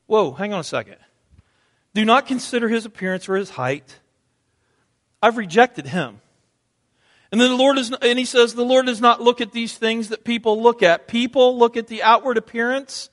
Whoa, 0.07 0.31
hang 0.31 0.53
on 0.53 0.61
a 0.61 0.65
second. 0.65 0.97
Do 1.95 2.05
not 2.05 2.27
consider 2.27 2.69
his 2.69 2.87
appearance 2.87 3.29
or 3.29 3.37
his 3.37 3.51
height. 3.51 3.99
I've 5.23 5.37
rejected 5.37 5.87
him. 5.87 6.21
And 7.31 7.41
then 7.41 7.51
the 7.51 7.57
Lord 7.57 7.77
is, 7.77 7.93
and 7.93 8.19
he 8.19 8.25
says, 8.25 8.55
the 8.55 8.65
Lord 8.65 8.87
does 8.87 9.01
not 9.01 9.21
look 9.21 9.41
at 9.41 9.53
these 9.53 9.77
things 9.77 10.09
that 10.09 10.25
people 10.25 10.63
look 10.63 10.83
at. 10.83 11.09
People 11.09 11.59
look 11.59 11.77
at 11.77 11.87
the 11.89 12.03
outward 12.03 12.39
appearance, 12.39 13.11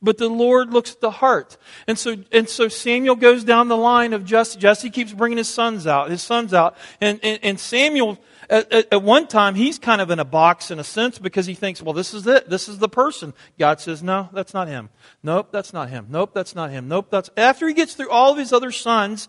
but 0.00 0.16
the 0.16 0.30
Lord 0.30 0.72
looks 0.72 0.92
at 0.92 1.00
the 1.00 1.10
heart. 1.10 1.58
And 1.86 1.98
so, 1.98 2.16
and 2.32 2.48
so 2.48 2.68
Samuel 2.68 3.16
goes 3.16 3.44
down 3.44 3.68
the 3.68 3.76
line 3.76 4.14
of 4.14 4.24
Jesse. 4.24 4.58
Jesse 4.58 4.88
keeps 4.88 5.12
bringing 5.12 5.36
his 5.36 5.48
sons 5.48 5.86
out, 5.86 6.10
his 6.10 6.22
sons 6.22 6.54
out. 6.54 6.76
And, 7.02 7.20
and, 7.22 7.38
and 7.42 7.60
Samuel, 7.60 8.18
at, 8.50 8.72
at, 8.72 8.92
at, 8.92 9.02
one 9.02 9.26
time, 9.28 9.54
he's 9.54 9.78
kind 9.78 10.00
of 10.00 10.10
in 10.10 10.18
a 10.18 10.24
box 10.24 10.70
in 10.70 10.78
a 10.78 10.84
sense 10.84 11.18
because 11.18 11.46
he 11.46 11.54
thinks, 11.54 11.80
well, 11.80 11.94
this 11.94 12.12
is 12.12 12.26
it. 12.26 12.50
This 12.50 12.68
is 12.68 12.78
the 12.78 12.88
person. 12.88 13.32
God 13.58 13.80
says, 13.80 14.02
no, 14.02 14.28
that's 14.32 14.52
not 14.52 14.68
him. 14.68 14.90
Nope, 15.22 15.48
that's 15.52 15.72
not 15.72 15.88
him. 15.88 16.08
Nope, 16.10 16.32
that's 16.34 16.54
not 16.54 16.70
him. 16.70 16.88
Nope, 16.88 17.06
that's, 17.10 17.30
after 17.36 17.68
he 17.68 17.74
gets 17.74 17.94
through 17.94 18.10
all 18.10 18.32
of 18.32 18.38
his 18.38 18.52
other 18.52 18.72
sons, 18.72 19.28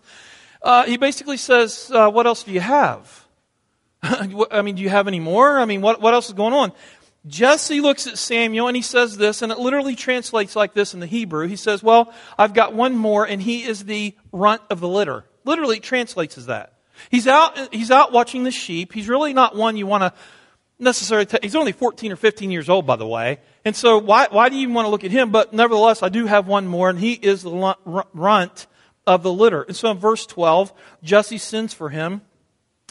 uh, 0.60 0.84
he 0.84 0.96
basically 0.96 1.36
says, 1.36 1.90
uh, 1.94 2.10
what 2.10 2.26
else 2.26 2.42
do 2.42 2.52
you 2.52 2.60
have? 2.60 3.26
I 4.02 4.62
mean, 4.62 4.74
do 4.74 4.82
you 4.82 4.88
have 4.88 5.06
any 5.06 5.20
more? 5.20 5.58
I 5.58 5.64
mean, 5.64 5.80
what, 5.80 6.00
what 6.00 6.14
else 6.14 6.26
is 6.26 6.34
going 6.34 6.54
on? 6.54 6.72
Jesse 7.26 7.80
looks 7.80 8.08
at 8.08 8.18
Samuel 8.18 8.66
and 8.66 8.76
he 8.76 8.82
says 8.82 9.16
this, 9.16 9.42
and 9.42 9.52
it 9.52 9.58
literally 9.58 9.94
translates 9.94 10.56
like 10.56 10.74
this 10.74 10.92
in 10.92 11.00
the 11.00 11.06
Hebrew. 11.06 11.46
He 11.46 11.54
says, 11.56 11.80
Well, 11.82 12.12
I've 12.36 12.52
got 12.52 12.74
one 12.74 12.96
more, 12.96 13.24
and 13.24 13.40
he 13.40 13.62
is 13.62 13.84
the 13.84 14.16
runt 14.32 14.62
of 14.70 14.80
the 14.80 14.88
litter. 14.88 15.24
Literally 15.44 15.78
translates 15.78 16.36
as 16.36 16.46
that. 16.46 16.71
He's 17.10 17.26
out, 17.26 17.74
he's 17.74 17.90
out 17.90 18.12
watching 18.12 18.44
the 18.44 18.50
sheep. 18.50 18.92
He's 18.92 19.08
really 19.08 19.32
not 19.32 19.56
one 19.56 19.76
you 19.76 19.86
want 19.86 20.02
to 20.02 20.12
necessarily, 20.78 21.26
t- 21.26 21.38
he's 21.42 21.56
only 21.56 21.72
14 21.72 22.12
or 22.12 22.16
15 22.16 22.50
years 22.50 22.68
old, 22.68 22.86
by 22.86 22.96
the 22.96 23.06
way. 23.06 23.38
And 23.64 23.74
so 23.74 23.98
why, 23.98 24.28
why 24.30 24.48
do 24.48 24.56
you 24.56 24.68
want 24.70 24.86
to 24.86 24.90
look 24.90 25.04
at 25.04 25.10
him? 25.10 25.30
But 25.30 25.52
nevertheless, 25.52 26.02
I 26.02 26.08
do 26.08 26.26
have 26.26 26.46
one 26.46 26.66
more, 26.66 26.90
and 26.90 26.98
he 26.98 27.12
is 27.12 27.42
the 27.42 27.76
runt 28.12 28.66
of 29.06 29.22
the 29.22 29.32
litter. 29.32 29.62
And 29.62 29.76
so 29.76 29.90
in 29.90 29.98
verse 29.98 30.26
12, 30.26 30.72
Jesse 31.02 31.38
sends 31.38 31.72
for 31.72 31.88
him. 31.88 32.22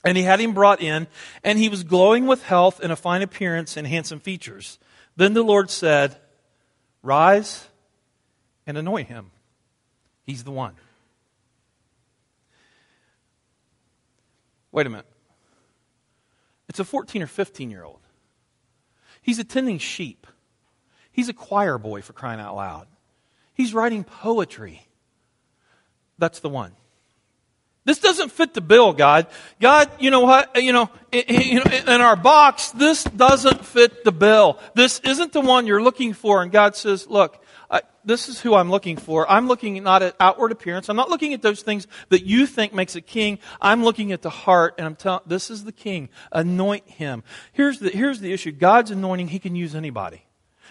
And 0.03 0.17
he 0.17 0.23
had 0.23 0.39
him 0.39 0.53
brought 0.55 0.81
in, 0.81 1.05
and 1.43 1.59
he 1.59 1.69
was 1.69 1.83
glowing 1.83 2.25
with 2.25 2.41
health 2.41 2.79
and 2.79 2.91
a 2.91 2.95
fine 2.95 3.21
appearance 3.21 3.77
and 3.77 3.85
handsome 3.85 4.19
features. 4.19 4.79
Then 5.15 5.33
the 5.33 5.43
Lord 5.43 5.69
said, 5.69 6.17
Rise 7.03 7.67
and 8.65 8.79
anoint 8.79 9.09
him. 9.09 9.29
He's 10.23 10.43
the 10.43 10.51
one. 10.51 10.73
Wait 14.71 14.87
a 14.87 14.89
minute. 14.89 15.05
It's 16.69 16.79
a 16.79 16.85
14 16.85 17.21
or 17.21 17.27
15 17.27 17.69
year 17.69 17.83
old. 17.83 17.99
He's 19.21 19.39
attending 19.39 19.77
sheep. 19.77 20.25
He's 21.11 21.29
a 21.29 21.33
choir 21.33 21.77
boy 21.77 22.01
for 22.01 22.13
crying 22.13 22.39
out 22.39 22.55
loud. 22.55 22.87
He's 23.53 23.73
writing 23.73 24.03
poetry. 24.03 24.87
That's 26.17 26.39
the 26.39 26.49
one. 26.49 26.71
This 27.83 27.99
doesn't 27.99 28.31
fit 28.31 28.53
the 28.53 28.61
bill, 28.61 28.93
God. 28.93 29.25
God, 29.59 29.89
you 29.99 30.11
know 30.11 30.19
what? 30.19 30.55
You 30.55 30.71
know, 30.71 30.89
in 31.11 32.01
our 32.01 32.15
box, 32.15 32.69
this 32.71 33.03
doesn't 33.03 33.65
fit 33.65 34.03
the 34.03 34.11
bill. 34.11 34.59
This 34.75 34.99
isn't 34.99 35.33
the 35.33 35.41
one 35.41 35.65
you're 35.65 35.81
looking 35.81 36.13
for. 36.13 36.43
And 36.43 36.51
God 36.51 36.75
says, 36.75 37.07
look, 37.07 37.40
this 38.05 38.29
is 38.29 38.41
who 38.41 38.55
I'm 38.55 38.69
looking 38.69 38.97
for. 38.97 39.29
I'm 39.29 39.47
looking 39.47 39.81
not 39.83 40.01
at 40.03 40.15
outward 40.19 40.51
appearance. 40.51 40.89
I'm 40.89 40.95
not 40.95 41.09
looking 41.09 41.33
at 41.33 41.41
those 41.41 41.61
things 41.61 41.87
that 42.09 42.25
you 42.25 42.45
think 42.45 42.73
makes 42.73 42.95
a 42.95 43.01
king. 43.01 43.39
I'm 43.61 43.83
looking 43.83 44.11
at 44.11 44.21
the 44.21 44.29
heart 44.29 44.75
and 44.77 44.85
I'm 44.87 44.95
telling, 44.95 45.21
this 45.25 45.49
is 45.49 45.63
the 45.63 45.71
king. 45.71 46.09
Anoint 46.31 46.87
him. 46.89 47.23
Here's 47.53 47.79
the, 47.79 47.89
here's 47.89 48.19
the 48.19 48.33
issue. 48.33 48.51
God's 48.51 48.91
anointing, 48.91 49.29
he 49.29 49.39
can 49.39 49.55
use 49.55 49.75
anybody. 49.75 50.23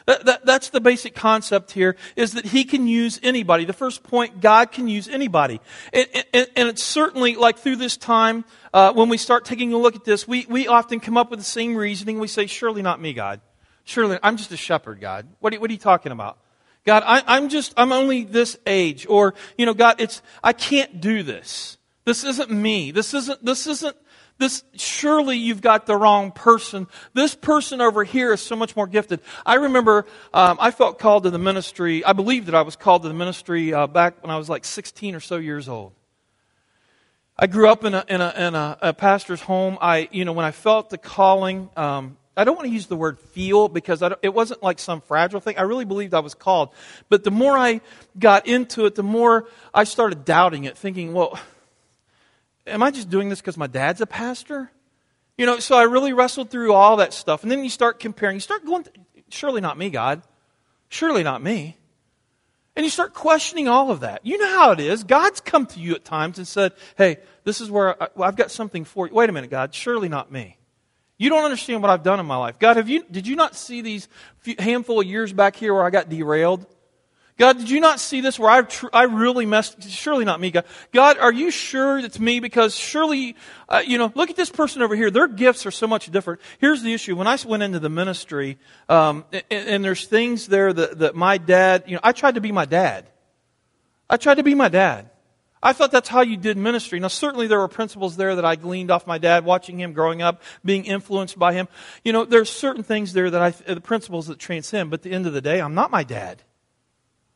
That, 0.06 0.24
that, 0.24 0.46
that's 0.46 0.70
the 0.70 0.80
basic 0.80 1.14
concept 1.14 1.72
here, 1.72 1.96
is 2.16 2.32
that 2.32 2.46
he 2.46 2.64
can 2.64 2.88
use 2.88 3.20
anybody. 3.22 3.64
The 3.64 3.72
first 3.72 4.02
point, 4.02 4.40
God 4.40 4.72
can 4.72 4.88
use 4.88 5.06
anybody. 5.08 5.60
And, 5.92 6.08
and, 6.32 6.48
and 6.56 6.68
it's 6.68 6.82
certainly 6.82 7.36
like 7.36 7.58
through 7.58 7.76
this 7.76 7.96
time, 7.96 8.44
uh, 8.72 8.92
when 8.92 9.08
we 9.08 9.18
start 9.18 9.44
taking 9.44 9.72
a 9.72 9.76
look 9.76 9.94
at 9.96 10.04
this, 10.04 10.26
we, 10.26 10.46
we 10.48 10.66
often 10.66 11.00
come 11.00 11.16
up 11.16 11.30
with 11.30 11.38
the 11.38 11.44
same 11.44 11.76
reasoning. 11.76 12.18
We 12.18 12.28
say, 12.28 12.46
surely 12.46 12.82
not 12.82 13.00
me, 13.00 13.12
God. 13.12 13.40
Surely, 13.84 14.18
I'm 14.22 14.36
just 14.36 14.52
a 14.52 14.56
shepherd, 14.56 15.00
God. 15.00 15.28
What 15.40 15.54
are, 15.54 15.60
what 15.60 15.70
are 15.70 15.72
you 15.72 15.78
talking 15.78 16.12
about? 16.12 16.38
God, 16.84 17.02
I, 17.06 17.22
I'm 17.26 17.48
just, 17.48 17.74
I'm 17.76 17.92
only 17.92 18.24
this 18.24 18.58
age. 18.66 19.06
Or, 19.08 19.34
you 19.58 19.66
know, 19.66 19.74
God, 19.74 20.00
it's, 20.00 20.22
I 20.42 20.52
can't 20.52 21.00
do 21.00 21.22
this. 21.22 21.78
This 22.04 22.24
isn't 22.24 22.50
me. 22.50 22.90
This 22.90 23.12
isn't, 23.14 23.44
this 23.44 23.66
isn't, 23.66 23.96
this, 24.38 24.64
surely 24.74 25.36
you've 25.36 25.60
got 25.60 25.84
the 25.84 25.94
wrong 25.94 26.32
person. 26.32 26.86
This 27.12 27.34
person 27.34 27.82
over 27.82 28.04
here 28.04 28.32
is 28.32 28.40
so 28.40 28.56
much 28.56 28.74
more 28.74 28.86
gifted. 28.86 29.20
I 29.44 29.56
remember 29.56 30.06
um, 30.32 30.56
I 30.58 30.70
felt 30.70 30.98
called 30.98 31.24
to 31.24 31.30
the 31.30 31.38
ministry. 31.38 32.02
I 32.04 32.14
believe 32.14 32.46
that 32.46 32.54
I 32.54 32.62
was 32.62 32.74
called 32.74 33.02
to 33.02 33.08
the 33.08 33.14
ministry 33.14 33.74
uh, 33.74 33.86
back 33.86 34.22
when 34.22 34.30
I 34.30 34.38
was 34.38 34.48
like 34.48 34.64
16 34.64 35.14
or 35.14 35.20
so 35.20 35.36
years 35.36 35.68
old. 35.68 35.92
I 37.38 37.46
grew 37.46 37.68
up 37.68 37.84
in 37.84 37.94
a, 37.94 38.04
in 38.08 38.20
a, 38.22 38.34
in 38.36 38.54
a, 38.54 38.78
a 38.80 38.92
pastor's 38.94 39.42
home. 39.42 39.76
I, 39.80 40.08
you 40.10 40.24
know, 40.24 40.32
when 40.32 40.46
I 40.46 40.50
felt 40.50 40.88
the 40.88 40.98
calling, 40.98 41.68
um, 41.76 42.16
I 42.40 42.44
don't 42.44 42.56
want 42.56 42.66
to 42.68 42.72
use 42.72 42.86
the 42.86 42.96
word 42.96 43.18
feel 43.18 43.68
because 43.68 44.02
it 44.22 44.34
wasn't 44.34 44.62
like 44.62 44.78
some 44.78 45.00
fragile 45.00 45.40
thing. 45.40 45.58
I 45.58 45.62
really 45.62 45.84
believed 45.84 46.14
I 46.14 46.20
was 46.20 46.34
called. 46.34 46.70
But 47.08 47.22
the 47.24 47.30
more 47.30 47.56
I 47.56 47.80
got 48.18 48.46
into 48.46 48.86
it, 48.86 48.94
the 48.94 49.02
more 49.02 49.46
I 49.74 49.84
started 49.84 50.24
doubting 50.24 50.64
it, 50.64 50.78
thinking, 50.78 51.12
well, 51.12 51.38
am 52.66 52.82
I 52.82 52.90
just 52.90 53.10
doing 53.10 53.28
this 53.28 53.40
because 53.40 53.56
my 53.56 53.66
dad's 53.66 54.00
a 54.00 54.06
pastor? 54.06 54.70
You 55.36 55.46
know, 55.46 55.58
so 55.58 55.76
I 55.76 55.82
really 55.82 56.12
wrestled 56.12 56.50
through 56.50 56.72
all 56.72 56.96
that 56.96 57.12
stuff. 57.12 57.42
And 57.42 57.50
then 57.50 57.64
you 57.64 57.70
start 57.70 57.98
comparing. 57.98 58.36
You 58.36 58.40
start 58.40 58.64
going, 58.64 58.86
surely 59.28 59.60
not 59.60 59.78
me, 59.78 59.90
God. 59.90 60.22
Surely 60.88 61.22
not 61.22 61.42
me. 61.42 61.76
And 62.76 62.84
you 62.84 62.90
start 62.90 63.14
questioning 63.14 63.68
all 63.68 63.90
of 63.90 64.00
that. 64.00 64.24
You 64.24 64.38
know 64.38 64.48
how 64.48 64.70
it 64.70 64.80
is. 64.80 65.02
God's 65.02 65.40
come 65.40 65.66
to 65.66 65.80
you 65.80 65.94
at 65.94 66.04
times 66.04 66.38
and 66.38 66.46
said, 66.46 66.72
hey, 66.96 67.18
this 67.44 67.60
is 67.60 67.70
where 67.70 68.00
I, 68.02 68.08
well, 68.14 68.28
I've 68.28 68.36
got 68.36 68.50
something 68.50 68.84
for 68.84 69.08
you. 69.08 69.14
Wait 69.14 69.28
a 69.28 69.32
minute, 69.32 69.50
God. 69.50 69.74
Surely 69.74 70.08
not 70.08 70.30
me. 70.30 70.56
You 71.20 71.28
don't 71.28 71.44
understand 71.44 71.82
what 71.82 71.90
I've 71.90 72.02
done 72.02 72.18
in 72.18 72.24
my 72.24 72.38
life. 72.38 72.58
God, 72.58 72.78
have 72.78 72.88
you, 72.88 73.04
did 73.10 73.26
you 73.26 73.36
not 73.36 73.54
see 73.54 73.82
these 73.82 74.08
few, 74.38 74.54
handful 74.58 75.02
of 75.02 75.06
years 75.06 75.34
back 75.34 75.54
here 75.54 75.74
where 75.74 75.84
I 75.84 75.90
got 75.90 76.08
derailed? 76.08 76.64
God, 77.36 77.58
did 77.58 77.68
you 77.68 77.78
not 77.78 78.00
see 78.00 78.22
this 78.22 78.38
where 78.38 78.48
I, 78.48 78.62
tr- 78.62 78.86
I 78.90 79.02
really 79.02 79.44
messed? 79.44 79.82
Surely 79.90 80.24
not 80.24 80.40
me, 80.40 80.50
God. 80.50 80.64
God, 80.94 81.18
are 81.18 81.30
you 81.30 81.50
sure 81.50 81.98
it's 81.98 82.18
me? 82.18 82.40
Because 82.40 82.74
surely, 82.74 83.36
uh, 83.68 83.82
you 83.86 83.98
know, 83.98 84.10
look 84.14 84.30
at 84.30 84.36
this 84.36 84.48
person 84.48 84.80
over 84.80 84.96
here. 84.96 85.10
Their 85.10 85.28
gifts 85.28 85.66
are 85.66 85.70
so 85.70 85.86
much 85.86 86.10
different. 86.10 86.40
Here's 86.58 86.82
the 86.82 86.94
issue. 86.94 87.14
When 87.14 87.26
I 87.26 87.36
went 87.46 87.62
into 87.64 87.80
the 87.80 87.90
ministry, 87.90 88.56
um, 88.88 89.26
and, 89.30 89.44
and 89.50 89.84
there's 89.84 90.06
things 90.06 90.46
there 90.46 90.72
that, 90.72 91.00
that 91.00 91.14
my 91.14 91.36
dad, 91.36 91.84
you 91.86 91.96
know, 91.96 92.00
I 92.02 92.12
tried 92.12 92.36
to 92.36 92.40
be 92.40 92.50
my 92.50 92.64
dad. 92.64 93.06
I 94.08 94.16
tried 94.16 94.36
to 94.36 94.42
be 94.42 94.54
my 94.54 94.70
dad. 94.70 95.10
I 95.62 95.72
thought 95.74 95.92
that's 95.92 96.08
how 96.08 96.22
you 96.22 96.36
did 96.36 96.56
ministry. 96.56 97.00
Now, 97.00 97.08
certainly 97.08 97.46
there 97.46 97.58
were 97.58 97.68
principles 97.68 98.16
there 98.16 98.34
that 98.34 98.44
I 98.44 98.56
gleaned 98.56 98.90
off 98.90 99.06
my 99.06 99.18
dad, 99.18 99.44
watching 99.44 99.78
him 99.78 99.92
growing 99.92 100.22
up, 100.22 100.42
being 100.64 100.84
influenced 100.84 101.38
by 101.38 101.52
him. 101.52 101.68
You 102.02 102.12
know, 102.12 102.24
there's 102.24 102.50
certain 102.50 102.82
things 102.82 103.12
there 103.12 103.30
that 103.30 103.42
I, 103.42 103.48
uh, 103.70 103.74
the 103.74 103.80
principles 103.80 104.26
that 104.28 104.38
transcend, 104.38 104.90
but 104.90 105.00
at 105.00 105.02
the 105.02 105.12
end 105.12 105.26
of 105.26 105.32
the 105.32 105.40
day, 105.40 105.60
I'm 105.60 105.74
not 105.74 105.90
my 105.90 106.02
dad. 106.02 106.42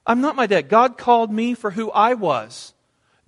I'm 0.07 0.21
not 0.21 0.37
my 0.37 0.47
dad. 0.47 0.69
God 0.69 0.99
called 0.99 1.33
me 1.33 1.55
for 1.55 1.71
who 1.71 1.91
I 1.91 2.15
was. 2.15 2.74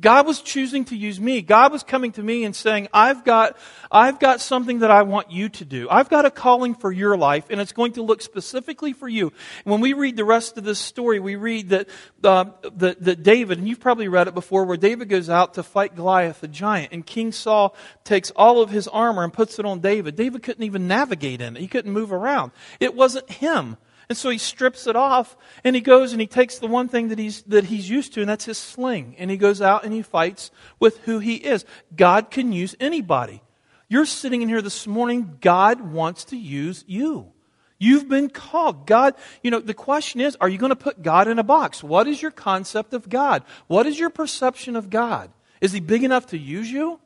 God 0.01 0.27
was 0.27 0.43
choosing 0.43 0.85
to 0.87 0.97
use 0.97 1.19
me. 1.19 1.41
God 1.41 1.73
was 1.73 1.83
coming 1.83 2.13
to 2.13 2.23
me 2.23 2.45
and 2.45 2.55
saying, 2.55 2.89
I've 2.93 3.25
got, 3.25 3.57
I've 3.91 4.19
got 4.19 4.41
something 4.41 4.81
that 4.81 4.91
I 4.91 5.03
want 5.03 5.31
you 5.31 5.49
to 5.49 5.65
do. 5.65 5.89
I've 5.89 6.11
got 6.11 6.27
a 6.27 6.31
calling 6.31 6.75
for 6.75 6.93
your 6.93 7.17
life, 7.17 7.47
and 7.49 7.61
it's 7.61 7.73
going 7.73 7.93
to 7.93 8.03
look 8.03 8.21
specifically 8.21 8.93
for 8.93 9.09
you. 9.09 9.33
When 9.65 9.81
we 9.81 9.95
read 9.95 10.17
the 10.17 10.25
rest 10.25 10.59
of 10.59 10.65
this 10.65 10.79
story, 10.79 11.19
we 11.19 11.37
read 11.37 11.71
that, 11.71 11.89
uh, 12.23 12.47
that, 12.75 13.03
that 13.03 13.23
David, 13.23 13.59
and 13.59 13.67
you've 13.67 13.81
probably 13.81 14.09
read 14.09 14.29
it 14.29 14.35
before, 14.35 14.65
where 14.67 14.77
David 14.77 15.09
goes 15.09 15.31
out 15.31 15.55
to 15.55 15.63
fight 15.63 15.97
Goliath, 15.97 16.41
the 16.41 16.49
giant, 16.49 16.93
and 16.93 17.07
King 17.07 17.33
Saul 17.33 17.75
takes 18.05 18.31
all 18.33 18.61
of 18.61 18.69
his 18.69 18.89
armor 18.89 19.25
and 19.25 19.33
puts 19.33 19.59
it 19.59 19.65
on 19.65 19.81
David. 19.81 20.15
David 20.15 20.43
couldn't 20.43 20.65
even 20.65 20.87
navigate 20.87 21.41
in 21.41 21.57
it. 21.57 21.61
He 21.61 21.69
couldn't 21.69 21.93
move 21.93 22.13
around. 22.13 22.53
It 22.81 22.95
wasn't 22.95 23.31
him. 23.31 23.79
And 24.09 24.17
so 24.17 24.31
he 24.31 24.39
strips 24.39 24.87
it 24.87 24.95
off 24.95 25.37
and 25.65 25.75
he 25.75 25.83
goes 25.83 26.13
and 26.13 26.21
he 26.21 26.27
takes 26.27 26.59
the 26.59 26.69
one 26.69 26.89
thing 26.89 27.09
that 27.09 27.19
he's, 27.19 27.43
that 27.45 27.65
he's 27.65 27.91
used 27.91 28.15
to, 28.15 28.21
and 28.21 28.29
that's 28.29 28.45
his 28.45 28.59
sling. 28.59 29.17
And 29.19 29.31
he 29.31 29.37
goes 29.37 29.61
out 29.61 29.85
and 29.85 29.93
he 29.93 30.03
fights 30.03 30.51
with 30.79 30.99
who 31.01 31.19
he 31.19 31.35
is. 31.35 31.65
God 31.95 32.31
can 32.31 32.53
use 32.53 32.77
anybody. 32.79 33.43
You're 33.89 34.07
sitting 34.07 34.43
in 34.43 34.49
here 34.49 34.63
this 34.63 34.87
morning, 34.87 35.39
God 35.41 35.81
wants 35.81 36.25
to 36.27 36.37
use 36.37 36.85
you. 36.87 37.33
You've 37.79 38.09
been 38.09 38.31
called. 38.31 38.87
God, 38.87 39.15
you 39.43 39.51
know, 39.51 39.61
the 39.61 39.75
question 39.75 40.21
is, 40.21 40.37
are 40.41 40.49
you 40.49 40.59
going 40.59 40.71
to 40.71 40.77
put 40.77 41.03
God 41.03 41.29
in 41.29 41.39
a 41.39 41.45
box? 41.45 41.85
What 41.85 42.09
is 42.09 42.21
your 42.21 42.31
concept 42.31 42.95
of 42.95 43.09
God? 43.09 43.45
What 43.67 43.87
is 43.87 43.99
your 43.99 44.11
perception 44.11 44.77
of 44.77 44.89
God? 44.89 45.31
Is 45.61 45.73
he 45.73 45.81
big 45.81 46.03
enough 46.03 46.27
to 46.27 46.39
use 46.39 46.71
you? 46.71 47.01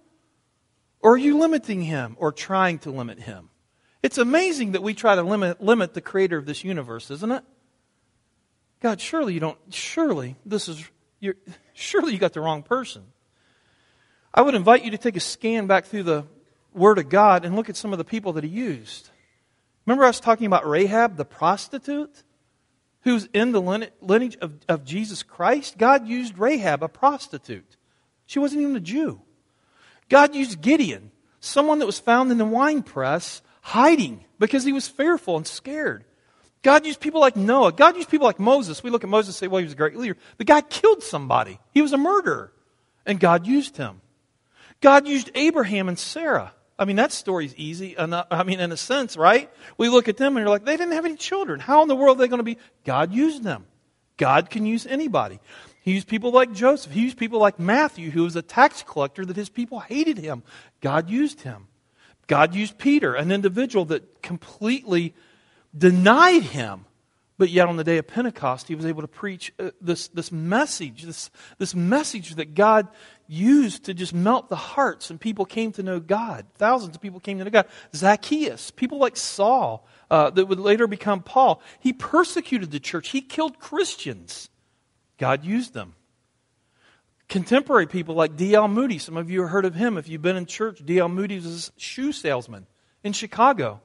Or 1.00 1.14
are 1.14 1.18
you 1.18 1.38
limiting 1.38 1.82
him 1.82 2.16
or 2.18 2.30
trying 2.30 2.78
to 2.80 2.90
limit 2.90 3.20
him? 3.20 3.49
It's 4.02 4.18
amazing 4.18 4.72
that 4.72 4.82
we 4.82 4.94
try 4.94 5.14
to 5.14 5.22
limit, 5.22 5.62
limit 5.62 5.94
the 5.94 6.00
creator 6.00 6.38
of 6.38 6.46
this 6.46 6.64
universe, 6.64 7.10
isn't 7.10 7.30
it? 7.30 7.44
God, 8.80 9.00
surely 9.00 9.34
you 9.34 9.40
don't, 9.40 9.58
surely 9.70 10.36
this 10.46 10.68
is, 10.68 10.82
you're, 11.20 11.36
surely 11.74 12.12
you 12.12 12.18
got 12.18 12.32
the 12.32 12.40
wrong 12.40 12.62
person. 12.62 13.02
I 14.32 14.42
would 14.42 14.54
invite 14.54 14.84
you 14.84 14.92
to 14.92 14.98
take 14.98 15.16
a 15.16 15.20
scan 15.20 15.66
back 15.66 15.84
through 15.84 16.04
the 16.04 16.24
Word 16.72 16.98
of 16.98 17.08
God 17.08 17.44
and 17.44 17.56
look 17.56 17.68
at 17.68 17.76
some 17.76 17.92
of 17.92 17.98
the 17.98 18.04
people 18.04 18.32
that 18.34 18.44
He 18.44 18.50
used. 18.50 19.10
Remember, 19.84 20.04
I 20.04 20.08
was 20.08 20.20
talking 20.20 20.46
about 20.46 20.68
Rahab, 20.68 21.16
the 21.16 21.24
prostitute, 21.24 22.22
who's 23.02 23.28
in 23.34 23.52
the 23.52 23.60
lineage 23.60 24.36
of, 24.40 24.54
of 24.68 24.84
Jesus 24.84 25.22
Christ? 25.22 25.76
God 25.76 26.06
used 26.06 26.38
Rahab, 26.38 26.82
a 26.82 26.88
prostitute. 26.88 27.76
She 28.26 28.38
wasn't 28.38 28.62
even 28.62 28.76
a 28.76 28.80
Jew. 28.80 29.20
God 30.08 30.34
used 30.34 30.60
Gideon, 30.60 31.10
someone 31.40 31.80
that 31.80 31.86
was 31.86 31.98
found 31.98 32.30
in 32.30 32.38
the 32.38 32.44
wine 32.44 32.82
press 32.82 33.42
hiding 33.70 34.24
because 34.40 34.64
he 34.64 34.72
was 34.72 34.88
fearful 34.88 35.36
and 35.36 35.46
scared. 35.46 36.04
God 36.62 36.84
used 36.84 37.00
people 37.00 37.20
like 37.20 37.36
Noah. 37.36 37.72
God 37.72 37.96
used 37.96 38.10
people 38.10 38.26
like 38.26 38.40
Moses. 38.40 38.82
We 38.82 38.90
look 38.90 39.04
at 39.04 39.10
Moses 39.10 39.36
and 39.36 39.36
say, 39.36 39.46
well, 39.46 39.58
he 39.58 39.64
was 39.64 39.74
a 39.74 39.76
great 39.76 39.96
leader. 39.96 40.16
The 40.38 40.44
guy 40.44 40.60
killed 40.60 41.02
somebody. 41.02 41.60
He 41.72 41.80
was 41.80 41.92
a 41.92 41.96
murderer. 41.96 42.52
And 43.06 43.20
God 43.20 43.46
used 43.46 43.76
him. 43.76 44.00
God 44.80 45.06
used 45.06 45.30
Abraham 45.34 45.88
and 45.88 45.98
Sarah. 45.98 46.52
I 46.78 46.84
mean, 46.84 46.96
that 46.96 47.12
story's 47.12 47.54
easy. 47.54 47.94
Enough, 47.96 48.26
I 48.30 48.42
mean, 48.42 48.58
in 48.58 48.72
a 48.72 48.76
sense, 48.76 49.16
right? 49.16 49.48
We 49.78 49.88
look 49.88 50.08
at 50.08 50.16
them 50.16 50.36
and 50.36 50.42
you're 50.42 50.50
like, 50.50 50.64
they 50.64 50.76
didn't 50.76 50.94
have 50.94 51.04
any 51.04 51.16
children. 51.16 51.60
How 51.60 51.82
in 51.82 51.88
the 51.88 51.96
world 51.96 52.18
are 52.18 52.22
they 52.22 52.28
going 52.28 52.38
to 52.38 52.44
be? 52.44 52.58
God 52.84 53.12
used 53.12 53.44
them. 53.44 53.66
God 54.16 54.50
can 54.50 54.66
use 54.66 54.84
anybody. 54.86 55.38
He 55.82 55.92
used 55.92 56.08
people 56.08 56.32
like 56.32 56.52
Joseph. 56.52 56.92
He 56.92 57.02
used 57.02 57.16
people 57.16 57.38
like 57.38 57.58
Matthew, 57.58 58.10
who 58.10 58.24
was 58.24 58.36
a 58.36 58.42
tax 58.42 58.82
collector 58.82 59.24
that 59.24 59.36
his 59.36 59.48
people 59.48 59.80
hated 59.80 60.18
him. 60.18 60.42
God 60.80 61.08
used 61.08 61.42
him. 61.42 61.68
God 62.30 62.54
used 62.54 62.78
Peter, 62.78 63.16
an 63.16 63.32
individual 63.32 63.86
that 63.86 64.22
completely 64.22 65.14
denied 65.76 66.44
him. 66.44 66.84
But 67.38 67.50
yet, 67.50 67.66
on 67.66 67.76
the 67.76 67.82
day 67.82 67.98
of 67.98 68.06
Pentecost, 68.06 68.68
he 68.68 68.76
was 68.76 68.86
able 68.86 69.02
to 69.02 69.08
preach 69.08 69.52
uh, 69.58 69.70
this, 69.80 70.06
this 70.06 70.30
message, 70.30 71.02
this, 71.02 71.28
this 71.58 71.74
message 71.74 72.36
that 72.36 72.54
God 72.54 72.86
used 73.26 73.86
to 73.86 73.94
just 73.94 74.14
melt 74.14 74.48
the 74.48 74.54
hearts, 74.54 75.10
and 75.10 75.20
people 75.20 75.44
came 75.44 75.72
to 75.72 75.82
know 75.82 75.98
God. 75.98 76.46
Thousands 76.54 76.94
of 76.94 77.02
people 77.02 77.18
came 77.18 77.38
to 77.38 77.44
know 77.44 77.50
God. 77.50 77.66
Zacchaeus, 77.96 78.70
people 78.70 78.98
like 78.98 79.16
Saul, 79.16 79.84
uh, 80.08 80.30
that 80.30 80.46
would 80.46 80.60
later 80.60 80.86
become 80.86 81.22
Paul. 81.22 81.60
He 81.80 81.92
persecuted 81.92 82.70
the 82.70 82.78
church, 82.78 83.08
he 83.08 83.22
killed 83.22 83.58
Christians. 83.58 84.50
God 85.18 85.44
used 85.44 85.74
them. 85.74 85.96
Contemporary 87.30 87.86
people 87.86 88.16
like 88.16 88.36
D.L. 88.36 88.66
Moody, 88.66 88.98
some 88.98 89.16
of 89.16 89.30
you 89.30 89.42
have 89.42 89.50
heard 89.50 89.64
of 89.64 89.76
him 89.76 89.96
if 89.96 90.08
you've 90.08 90.20
been 90.20 90.36
in 90.36 90.46
church. 90.46 90.82
D.L. 90.84 91.08
Moody 91.08 91.36
was 91.36 91.68
a 91.68 91.80
shoe 91.80 92.10
salesman 92.10 92.66
in 93.04 93.12
Chicago. 93.12 93.80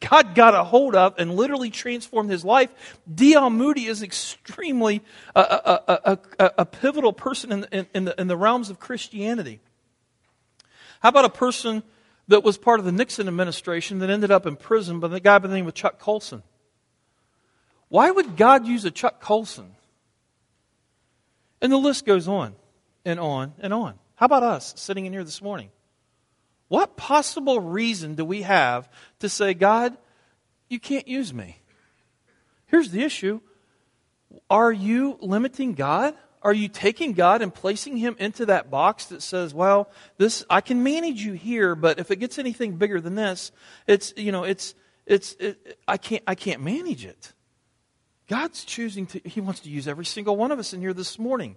God 0.00 0.34
got 0.34 0.56
a 0.56 0.64
hold 0.64 0.96
of 0.96 1.14
and 1.16 1.36
literally 1.36 1.70
transformed 1.70 2.28
his 2.28 2.44
life. 2.44 2.70
D.L. 3.12 3.50
Moody 3.50 3.86
is 3.86 4.02
extremely 4.02 5.00
a, 5.36 5.40
a, 5.40 6.18
a, 6.40 6.50
a 6.58 6.66
pivotal 6.66 7.12
person 7.12 7.52
in, 7.52 7.66
in, 7.70 7.86
in, 7.94 8.04
the, 8.06 8.20
in 8.20 8.26
the 8.26 8.36
realms 8.36 8.68
of 8.68 8.80
Christianity. 8.80 9.60
How 10.98 11.10
about 11.10 11.24
a 11.24 11.30
person 11.30 11.84
that 12.26 12.42
was 12.42 12.58
part 12.58 12.80
of 12.80 12.84
the 12.84 12.90
Nixon 12.90 13.28
administration 13.28 14.00
that 14.00 14.10
ended 14.10 14.32
up 14.32 14.44
in 14.44 14.56
prison 14.56 14.98
by 14.98 15.06
the 15.06 15.20
guy 15.20 15.38
by 15.38 15.46
the 15.46 15.54
name 15.54 15.68
of 15.68 15.74
Chuck 15.74 16.00
Colson? 16.00 16.42
Why 17.88 18.10
would 18.10 18.36
God 18.36 18.66
use 18.66 18.84
a 18.84 18.90
Chuck 18.90 19.20
Colson? 19.20 19.76
And 21.60 21.70
the 21.70 21.76
list 21.76 22.04
goes 22.04 22.26
on 22.26 22.56
and 23.04 23.18
on 23.20 23.54
and 23.58 23.72
on. 23.72 23.98
How 24.16 24.26
about 24.26 24.42
us 24.42 24.74
sitting 24.76 25.06
in 25.06 25.12
here 25.12 25.24
this 25.24 25.42
morning? 25.42 25.70
What 26.68 26.96
possible 26.96 27.60
reason 27.60 28.14
do 28.14 28.24
we 28.24 28.42
have 28.42 28.88
to 29.18 29.28
say, 29.28 29.52
God, 29.52 29.96
you 30.68 30.80
can't 30.80 31.06
use 31.06 31.34
me? 31.34 31.58
Here's 32.66 32.90
the 32.90 33.02
issue 33.02 33.40
Are 34.48 34.72
you 34.72 35.18
limiting 35.20 35.74
God? 35.74 36.14
Are 36.40 36.52
you 36.52 36.68
taking 36.68 37.12
God 37.12 37.40
and 37.40 37.54
placing 37.54 37.96
him 37.96 38.16
into 38.18 38.46
that 38.46 38.68
box 38.68 39.06
that 39.06 39.22
says, 39.22 39.54
well, 39.54 39.90
this 40.16 40.44
I 40.50 40.60
can 40.60 40.82
manage 40.82 41.22
you 41.22 41.34
here, 41.34 41.74
but 41.76 42.00
if 42.00 42.10
it 42.10 42.16
gets 42.16 42.38
anything 42.38 42.76
bigger 42.76 43.00
than 43.00 43.14
this, 43.14 43.52
it's 43.86 44.12
you 44.16 44.32
know, 44.32 44.44
it's 44.44 44.74
it's 45.06 45.34
it, 45.38 45.78
I 45.86 45.98
can't 45.98 46.22
I 46.26 46.34
can't 46.34 46.62
manage 46.62 47.04
it. 47.04 47.32
God's 48.28 48.64
choosing 48.64 49.06
to 49.06 49.20
he 49.24 49.40
wants 49.40 49.60
to 49.60 49.70
use 49.70 49.86
every 49.86 50.06
single 50.06 50.36
one 50.36 50.50
of 50.52 50.58
us 50.58 50.72
in 50.72 50.80
here 50.80 50.94
this 50.94 51.18
morning. 51.18 51.56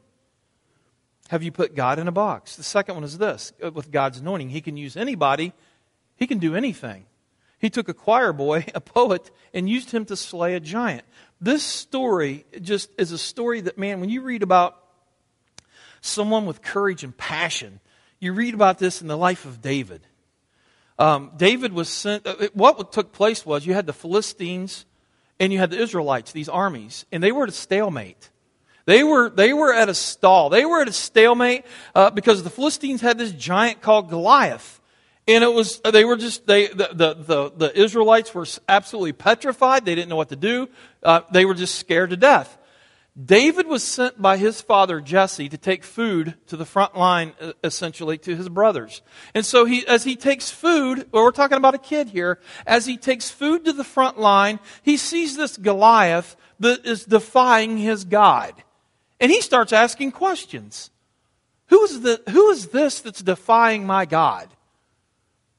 Have 1.29 1.43
you 1.43 1.51
put 1.51 1.75
God 1.75 1.97
in 1.99 2.07
a 2.07 2.11
box? 2.11 2.55
The 2.55 2.63
second 2.63 2.95
one 2.95 3.03
is 3.03 3.17
this 3.17 3.53
uh, 3.63 3.71
with 3.71 3.91
God's 3.91 4.19
anointing, 4.19 4.49
He 4.49 4.61
can 4.61 4.77
use 4.77 4.95
anybody, 4.95 5.53
He 6.15 6.27
can 6.27 6.37
do 6.37 6.55
anything. 6.55 7.05
He 7.57 7.69
took 7.69 7.89
a 7.89 7.93
choir 7.93 8.33
boy, 8.33 8.65
a 8.75 8.81
poet, 8.81 9.31
and 9.53 9.69
used 9.69 9.91
him 9.91 10.05
to 10.05 10.15
slay 10.15 10.55
a 10.55 10.59
giant. 10.59 11.03
This 11.41 11.63
story 11.63 12.45
just 12.61 12.89
is 12.97 13.11
a 13.11 13.17
story 13.17 13.61
that, 13.61 13.77
man, 13.77 13.99
when 13.99 14.09
you 14.09 14.21
read 14.21 14.43
about 14.43 14.77
someone 16.01 16.45
with 16.45 16.61
courage 16.61 17.03
and 17.03 17.15
passion, 17.17 17.79
you 18.19 18.33
read 18.33 18.53
about 18.53 18.77
this 18.77 19.01
in 19.01 19.07
the 19.07 19.17
life 19.17 19.45
of 19.45 19.61
David. 19.61 20.05
Um, 20.97 21.31
David 21.35 21.73
was 21.73 21.89
sent, 21.89 22.25
uh, 22.25 22.35
what 22.53 22.91
took 22.91 23.11
place 23.11 23.45
was 23.45 23.65
you 23.65 23.73
had 23.73 23.85
the 23.85 23.93
Philistines 23.93 24.85
and 25.39 25.51
you 25.51 25.59
had 25.59 25.71
the 25.71 25.79
Israelites, 25.79 26.31
these 26.31 26.47
armies, 26.47 27.05
and 27.11 27.21
they 27.21 27.31
were 27.31 27.43
at 27.43 27.49
a 27.49 27.53
stalemate. 27.53 28.29
They 28.85 29.03
were, 29.03 29.29
they 29.29 29.51
were 29.53 29.73
at 29.73 29.89
a 29.89 29.93
stall. 29.93 30.49
They 30.49 30.65
were 30.65 30.81
at 30.81 30.87
a 30.87 30.93
stalemate 30.93 31.65
uh, 31.93 32.11
because 32.11 32.43
the 32.43 32.49
Philistines 32.49 33.01
had 33.01 33.17
this 33.17 33.31
giant 33.31 33.81
called 33.81 34.09
Goliath. 34.09 34.79
And 35.27 35.43
it 35.43 35.51
was, 35.51 35.81
they 35.81 36.05
were 36.05 36.17
just, 36.17 36.45
they, 36.45 36.67
the, 36.67 36.89
the, 36.93 37.13
the, 37.15 37.51
the 37.57 37.79
Israelites 37.79 38.33
were 38.35 38.45
absolutely 38.69 39.13
petrified. 39.13 39.83
They 39.83 39.95
didn't 39.95 40.09
know 40.09 40.15
what 40.15 40.29
to 40.29 40.35
do. 40.35 40.69
Uh, 41.01 41.21
they 41.31 41.45
were 41.45 41.55
just 41.55 41.75
scared 41.75 42.11
to 42.11 42.17
death. 42.17 42.59
David 43.23 43.65
was 43.65 43.81
sent 43.81 44.21
by 44.21 44.35
his 44.37 44.61
father 44.61 44.99
Jesse 44.99 45.47
to 45.47 45.57
take 45.57 45.85
food 45.85 46.35
to 46.47 46.57
the 46.57 46.65
front 46.65 46.97
line, 46.97 47.33
uh, 47.39 47.53
essentially, 47.63 48.17
to 48.19 48.35
his 48.35 48.49
brothers. 48.49 49.01
And 49.33 49.45
so 49.45 49.63
he, 49.65 49.87
as 49.87 50.03
he 50.03 50.17
takes 50.17 50.51
food, 50.51 51.07
well, 51.11 51.23
we're 51.23 51.31
talking 51.31 51.57
about 51.57 51.73
a 51.73 51.79
kid 51.79 52.09
here, 52.09 52.39
as 52.67 52.85
he 52.85 52.97
takes 52.97 53.31
food 53.31 53.65
to 53.65 53.73
the 53.73 53.85
front 53.85 54.19
line, 54.19 54.59
he 54.83 54.97
sees 54.97 55.37
this 55.37 55.55
Goliath 55.55 56.35
that 56.59 56.85
is 56.85 57.05
defying 57.05 57.77
his 57.77 58.03
God. 58.03 58.53
And 59.19 59.31
he 59.31 59.41
starts 59.41 59.73
asking 59.73 60.11
questions. 60.11 60.91
Who 61.67 61.83
is, 61.83 62.01
the, 62.01 62.21
who 62.29 62.49
is 62.51 62.67
this 62.67 63.01
that's 63.01 63.21
defying 63.21 63.85
my 63.85 64.05
God? 64.05 64.49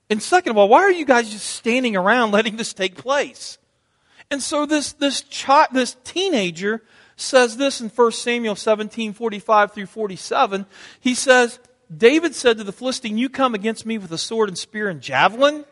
And 0.09 0.23
second 0.23 0.51
of 0.51 0.59
all, 0.59 0.69
why 0.69 0.83
are 0.83 0.93
you 0.93 1.05
guys 1.05 1.31
just 1.31 1.47
standing 1.47 1.97
around 1.97 2.31
letting 2.33 2.57
this 2.57 2.73
take 2.73 2.97
place? 2.97 3.59
And 4.31 4.43
so 4.43 4.67
this, 4.67 4.93
this 4.93 5.25
this 5.73 5.97
teenager 6.05 6.83
says 7.17 7.57
this 7.57 7.81
in 7.81 7.89
1 7.89 8.13
Samuel 8.13 8.57
17, 8.57 9.13
45 9.13 9.73
through 9.73 9.87
47. 9.87 10.67
He 11.01 11.15
says, 11.15 11.59
David 11.95 12.35
said 12.35 12.59
to 12.59 12.65
the 12.65 12.73
Philistine, 12.73 13.19
You 13.19 13.29
come 13.29 13.55
against 13.55 13.87
me 13.87 13.99
with 13.99 14.13
a 14.13 14.19
sword 14.19 14.49
and 14.49 14.59
spear 14.59 14.89
and 14.89 15.01
javelin? 15.01 15.65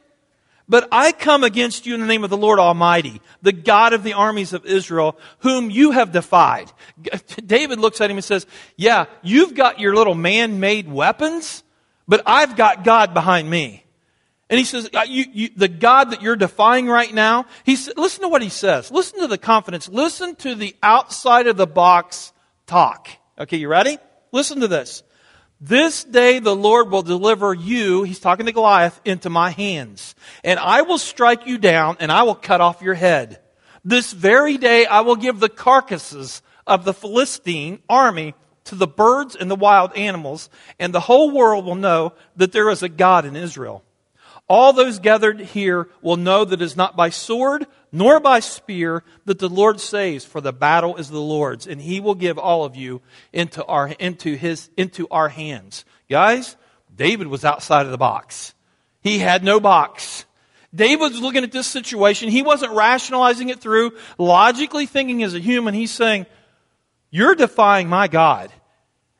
But 0.68 0.88
I 0.90 1.12
come 1.12 1.44
against 1.44 1.84
you 1.84 1.94
in 1.94 2.00
the 2.00 2.06
name 2.06 2.24
of 2.24 2.30
the 2.30 2.36
Lord 2.36 2.58
Almighty, 2.58 3.20
the 3.42 3.52
God 3.52 3.92
of 3.92 4.02
the 4.02 4.14
armies 4.14 4.54
of 4.54 4.64
Israel, 4.64 5.18
whom 5.40 5.70
you 5.70 5.90
have 5.90 6.12
defied. 6.12 6.72
David 7.46 7.78
looks 7.78 8.00
at 8.00 8.10
him 8.10 8.16
and 8.16 8.24
says, 8.24 8.46
Yeah, 8.76 9.06
you've 9.22 9.54
got 9.54 9.78
your 9.78 9.94
little 9.94 10.14
man 10.14 10.60
made 10.60 10.90
weapons, 10.90 11.62
but 12.08 12.22
I've 12.26 12.56
got 12.56 12.84
God 12.84 13.12
behind 13.12 13.48
me. 13.48 13.84
And 14.50 14.58
he 14.58 14.64
says, 14.66 14.90
uh, 14.92 15.04
you, 15.08 15.24
you, 15.32 15.50
the 15.56 15.68
God 15.68 16.10
that 16.10 16.22
you're 16.22 16.36
defying 16.36 16.86
right 16.86 17.12
now, 17.12 17.46
he 17.64 17.76
said, 17.76 17.94
listen 17.96 18.22
to 18.22 18.28
what 18.28 18.42
he 18.42 18.50
says. 18.50 18.90
Listen 18.90 19.20
to 19.20 19.26
the 19.26 19.38
confidence. 19.38 19.88
Listen 19.88 20.36
to 20.36 20.54
the 20.54 20.76
outside 20.82 21.46
of 21.46 21.56
the 21.56 21.66
box 21.66 22.32
talk. 22.66 23.08
Okay, 23.38 23.56
you 23.56 23.68
ready? 23.68 23.98
Listen 24.32 24.60
to 24.60 24.68
this. 24.68 25.02
This 25.66 26.04
day 26.04 26.40
the 26.40 26.54
Lord 26.54 26.90
will 26.90 27.00
deliver 27.00 27.54
you, 27.54 28.02
he's 28.02 28.18
talking 28.18 28.44
to 28.44 28.52
Goliath, 28.52 29.00
into 29.02 29.30
my 29.30 29.48
hands. 29.48 30.14
And 30.42 30.60
I 30.60 30.82
will 30.82 30.98
strike 30.98 31.46
you 31.46 31.56
down 31.56 31.96
and 32.00 32.12
I 32.12 32.24
will 32.24 32.34
cut 32.34 32.60
off 32.60 32.82
your 32.82 32.92
head. 32.92 33.40
This 33.82 34.12
very 34.12 34.58
day 34.58 34.84
I 34.84 35.00
will 35.00 35.16
give 35.16 35.40
the 35.40 35.48
carcasses 35.48 36.42
of 36.66 36.84
the 36.84 36.92
Philistine 36.92 37.78
army 37.88 38.34
to 38.64 38.74
the 38.74 38.86
birds 38.86 39.36
and 39.36 39.50
the 39.50 39.56
wild 39.56 39.94
animals, 39.94 40.50
and 40.78 40.92
the 40.92 41.00
whole 41.00 41.30
world 41.30 41.64
will 41.64 41.76
know 41.76 42.12
that 42.36 42.52
there 42.52 42.68
is 42.68 42.82
a 42.82 42.88
God 42.90 43.24
in 43.24 43.34
Israel. 43.34 43.82
All 44.46 44.74
those 44.74 44.98
gathered 44.98 45.40
here 45.40 45.88
will 46.02 46.18
know 46.18 46.44
that 46.44 46.60
it 46.60 46.64
is 46.64 46.76
not 46.76 46.94
by 46.94 47.08
sword 47.08 47.66
nor 47.94 48.18
by 48.18 48.40
spear 48.40 49.04
that 49.24 49.38
the 49.38 49.48
Lord 49.48 49.80
saves, 49.80 50.24
for 50.24 50.40
the 50.40 50.52
battle 50.52 50.96
is 50.96 51.08
the 51.08 51.20
Lord's, 51.20 51.68
and 51.68 51.80
he 51.80 52.00
will 52.00 52.16
give 52.16 52.38
all 52.38 52.64
of 52.64 52.74
you 52.74 53.00
into 53.32 53.64
our, 53.66 53.86
into 53.86 54.34
his, 54.34 54.68
into 54.76 55.06
our 55.12 55.28
hands. 55.28 55.84
Guys, 56.10 56.56
David 56.94 57.28
was 57.28 57.44
outside 57.44 57.86
of 57.86 57.92
the 57.92 57.96
box. 57.96 58.52
He 59.00 59.20
had 59.20 59.44
no 59.44 59.60
box. 59.60 60.24
David 60.74 61.12
was 61.12 61.20
looking 61.20 61.44
at 61.44 61.52
this 61.52 61.68
situation. 61.68 62.30
He 62.30 62.42
wasn't 62.42 62.72
rationalizing 62.72 63.48
it 63.48 63.60
through, 63.60 63.92
logically 64.18 64.86
thinking 64.86 65.22
as 65.22 65.34
a 65.34 65.38
human. 65.38 65.72
He's 65.72 65.92
saying, 65.92 66.26
You're 67.10 67.36
defying 67.36 67.88
my 67.88 68.08
God. 68.08 68.50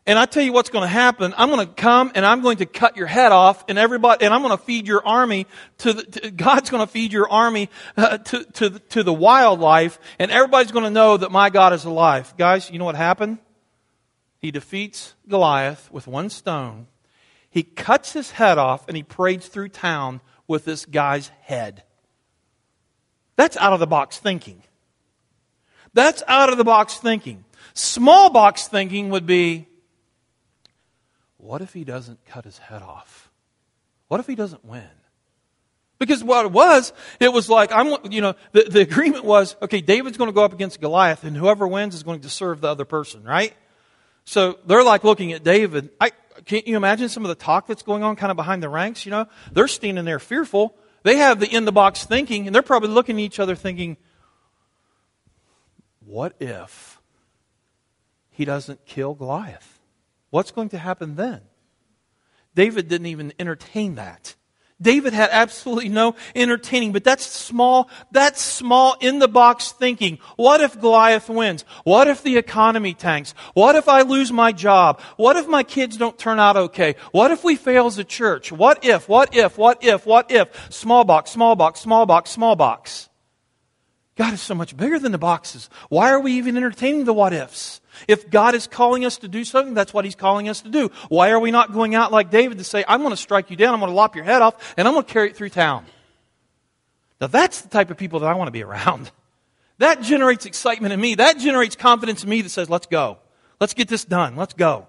And 0.07 0.19
I 0.19 0.27
tell 0.27 0.43
you 0.43 0.53
what's 0.53 0.69
going 0.69 0.83
to 0.83 0.89
happen. 0.89 1.33
I'm 1.37 1.49
going 1.49 1.67
to 1.67 1.73
come 1.73 2.13
and 2.15 2.27
I'm 2.27 2.43
going 2.43 2.59
to 2.59 2.67
cut 2.67 2.97
your 2.97 3.07
head 3.07 3.33
off 3.33 3.65
and 3.69 3.79
everybody, 3.79 4.25
and 4.25 4.35
I'm 4.35 4.43
going 4.43 4.57
to 4.57 4.63
feed 4.63 4.87
your 4.87 5.07
army 5.07 5.47
to, 5.79 5.95
the, 5.95 6.03
to 6.03 6.31
God's 6.31 6.69
going 6.69 6.87
to 6.87 6.93
feed 6.93 7.13
your 7.13 7.31
army 7.31 7.71
uh, 7.97 8.19
to, 8.19 8.45
to, 8.45 8.71
to 8.71 9.03
the 9.03 9.15
wildlife 9.15 9.99
and 10.19 10.31
everybody's 10.31 10.73
going 10.73 10.85
to 10.85 10.91
know 10.91 11.17
that 11.17 11.33
my 11.33 11.49
God 11.49 11.73
is 11.73 11.87
alive. 11.87 12.35
Guys, 12.37 12.71
you 12.71 12.79
know 12.79 12.85
what 12.85 12.97
happened? 12.97 13.39
He 14.39 14.51
defeats 14.51 15.15
Goliath 15.27 15.91
with 15.91 16.07
one 16.07 16.29
stone. 16.29 16.87
He 17.49 17.63
cuts 17.63 18.13
his 18.13 18.33
head 18.33 18.59
off 18.59 18.87
and 18.89 18.97
he 18.97 19.03
parades 19.03 19.47
through 19.47 19.71
town 19.71 20.21
with 20.47 20.67
this 20.67 20.85
guy's 20.85 21.29
head. 21.41 21.83
That's 23.37 23.57
out 23.57 23.73
of 23.73 23.81
the 23.81 23.87
box 23.87 24.19
thinking. 24.19 24.63
That's 25.95 26.23
out 26.29 26.51
of 26.51 26.59
the 26.59 26.65
box 26.65 26.99
thinking. 26.99 27.45
Small 27.73 28.29
box 28.29 28.69
thinking 28.69 29.09
would 29.11 29.25
be, 29.25 29.67
what 31.45 31.61
if 31.61 31.75
he 31.75 31.85
doesn't 31.85 32.25
cut 32.25 32.47
his 32.47 32.57
head 32.57 32.81
off? 32.81 33.31
What 34.09 34.19
if 34.19 34.27
he 34.27 34.35
doesn't 34.35 34.65
win? 34.65 34.89
Because 35.99 36.25
what 36.25 36.47
it 36.47 36.53
was, 36.53 36.93
it 37.21 37.33
was 37.33 37.51
like, 37.51 37.71
I'm, 37.71 38.11
you 38.11 38.23
know, 38.23 38.35
the, 38.53 38.65
the 38.65 38.81
agreement 38.81 39.25
was, 39.25 39.55
okay, 39.61 39.83
David's 39.83 40.17
going 40.17 40.29
to 40.29 40.35
go 40.35 40.43
up 40.43 40.55
against 40.55 40.81
Goliath, 40.81 41.23
and 41.23 41.37
whoever 41.37 41.69
wins 41.69 41.95
is 41.95 42.03
going 42.03 42.21
to 42.23 42.31
serve 42.31 42.63
the 42.63 42.69
other 42.69 42.87
person, 42.87 43.25
right? 43.25 43.53
So 44.25 44.59
they're 44.67 44.83
like 44.83 45.05
looking 45.05 45.33
at 45.33 45.45
David. 45.45 45.91
I, 46.01 46.13
can't 46.47 46.67
you 46.67 46.77
imagine 46.77 47.11
some 47.11 47.25
of 47.25 47.29
the 47.29 47.35
talk 47.35 47.67
that's 47.67 47.83
going 47.83 48.03
on 48.03 48.17
kind 48.17 48.31
of 48.31 48.37
behind 48.37 48.63
the 48.63 48.71
ranks, 48.71 49.05
you 49.05 49.11
know? 49.11 49.27
They're 49.53 49.69
standing 49.69 50.07
there 50.07 50.19
fearful. 50.19 50.75
They 51.03 51.17
have 51.17 51.41
the 51.41 51.55
in 51.55 51.67
the 51.67 51.73
box 51.73 52.05
thinking, 52.05 52.47
and 52.47 52.55
they're 52.55 52.63
probably 52.63 52.89
looking 52.89 53.17
at 53.17 53.21
each 53.21 53.39
other 53.39 53.55
thinking, 53.55 53.99
what 56.07 56.35
if 56.41 56.99
he 58.31 58.47
doesn't 58.47 58.87
kill 58.87 59.13
Goliath? 59.15 59.74
What's 60.35 60.51
going 60.51 60.71
to 60.71 60.79
happen 60.79 61.15
then? 61.15 61.43
David 62.57 62.89
didn't 62.89 63.07
even 63.07 63.33
entertain 63.39 63.95
that. 63.95 64.35
David 64.83 65.13
had 65.13 65.31
absolutely 65.31 65.89
no 65.89 66.17
entertaining, 66.35 66.91
but 66.91 67.05
that's 67.05 67.25
small, 67.25 67.89
that's 68.11 68.41
small 68.41 68.97
in 69.01 69.21
the 69.21 69.29
box 69.29 69.71
thinking. 69.71 70.19
What 70.35 70.61
if 70.61 70.81
Goliath 70.81 71.29
wins? 71.29 71.65
What 71.85 72.09
if 72.09 72.25
the 72.25 72.37
economy 72.37 72.95
tanks? 72.95 73.33
What 73.55 73.77
if 73.77 73.89
I 73.89 74.03
lose 74.03 74.33
my 74.33 74.51
job? 74.51 75.01
What 75.17 75.37
if 75.37 75.47
my 75.47 75.63
kids 75.63 75.97
don't 75.97 76.19
turn 76.19 76.41
out 76.41 76.57
okay? 76.57 76.97
What 77.13 77.31
if 77.31 77.45
we 77.45 77.55
fail 77.55 77.87
as 77.87 77.99
a 77.99 78.03
church? 78.05 78.51
What 78.51 78.85
if, 78.85 79.09
what 79.09 79.37
if, 79.37 79.57
what 79.57 79.85
if, 79.85 80.05
what 80.05 80.33
if? 80.33 80.49
Small 80.69 81.05
box, 81.05 81.31
small 81.31 81.55
box, 81.55 81.79
small 81.79 82.07
box, 82.07 82.31
small 82.31 82.57
box. 82.57 83.09
God 84.17 84.35
is 84.35 84.41
so 84.41 84.57
much 84.57 84.77
bigger 84.77 84.99
than 84.99 85.13
the 85.13 85.19
boxes. 85.19 85.71
Why 85.91 86.11
are 86.11 86.19
we 86.19 86.33
even 86.33 86.57
entertaining 86.57 87.05
the 87.05 87.15
what 87.15 87.33
ifs? 87.33 87.81
If 88.09 88.31
God 88.31 88.55
is 88.55 88.67
calling 88.67 89.05
us 89.05 89.19
to 89.19 89.29
do 89.29 89.45
something, 89.45 89.75
that's 89.75 89.95
what 89.95 90.05
He's 90.05 90.15
calling 90.15 90.49
us 90.49 90.63
to 90.63 90.69
do. 90.69 90.91
Why 91.09 91.31
are 91.31 91.41
we 91.41 91.51
not 91.51 91.73
going 91.73 91.95
out 91.95 92.13
like 92.13 92.31
David 92.31 92.59
to 92.59 92.65
say, 92.65 92.85
I'm 92.87 93.01
going 93.01 93.13
to 93.13 93.17
strike 93.17 93.51
you 93.51 93.57
down, 93.57 93.75
I'm 93.75 93.81
going 93.81 93.91
to 93.91 93.97
lop 93.97 94.17
your 94.17 94.25
head 94.25 94.43
off, 94.43 94.75
and 94.77 94.87
I'm 94.87 94.95
going 94.95 95.07
to 95.07 95.13
carry 95.13 95.31
it 95.31 95.37
through 95.37 95.51
town? 95.51 95.87
Now, 97.21 97.29
that's 97.29 97.63
the 97.63 97.69
type 97.69 97.91
of 97.91 97.97
people 97.97 98.21
that 98.21 98.27
I 98.27 98.35
want 98.35 98.49
to 98.49 98.53
be 98.53 98.63
around. 98.63 99.11
That 99.79 100.03
generates 100.03 100.47
excitement 100.47 100.93
in 100.93 101.01
me. 101.01 101.17
That 101.17 101.37
generates 101.37 101.75
confidence 101.75 102.23
in 102.23 102.31
me 102.31 102.43
that 102.43 102.51
says, 102.51 102.71
let's 102.71 102.87
go. 102.87 103.19
Let's 103.61 103.75
get 103.75 103.89
this 103.89 104.05
done. 104.05 104.37
Let's 104.37 104.55
go. 104.55 104.87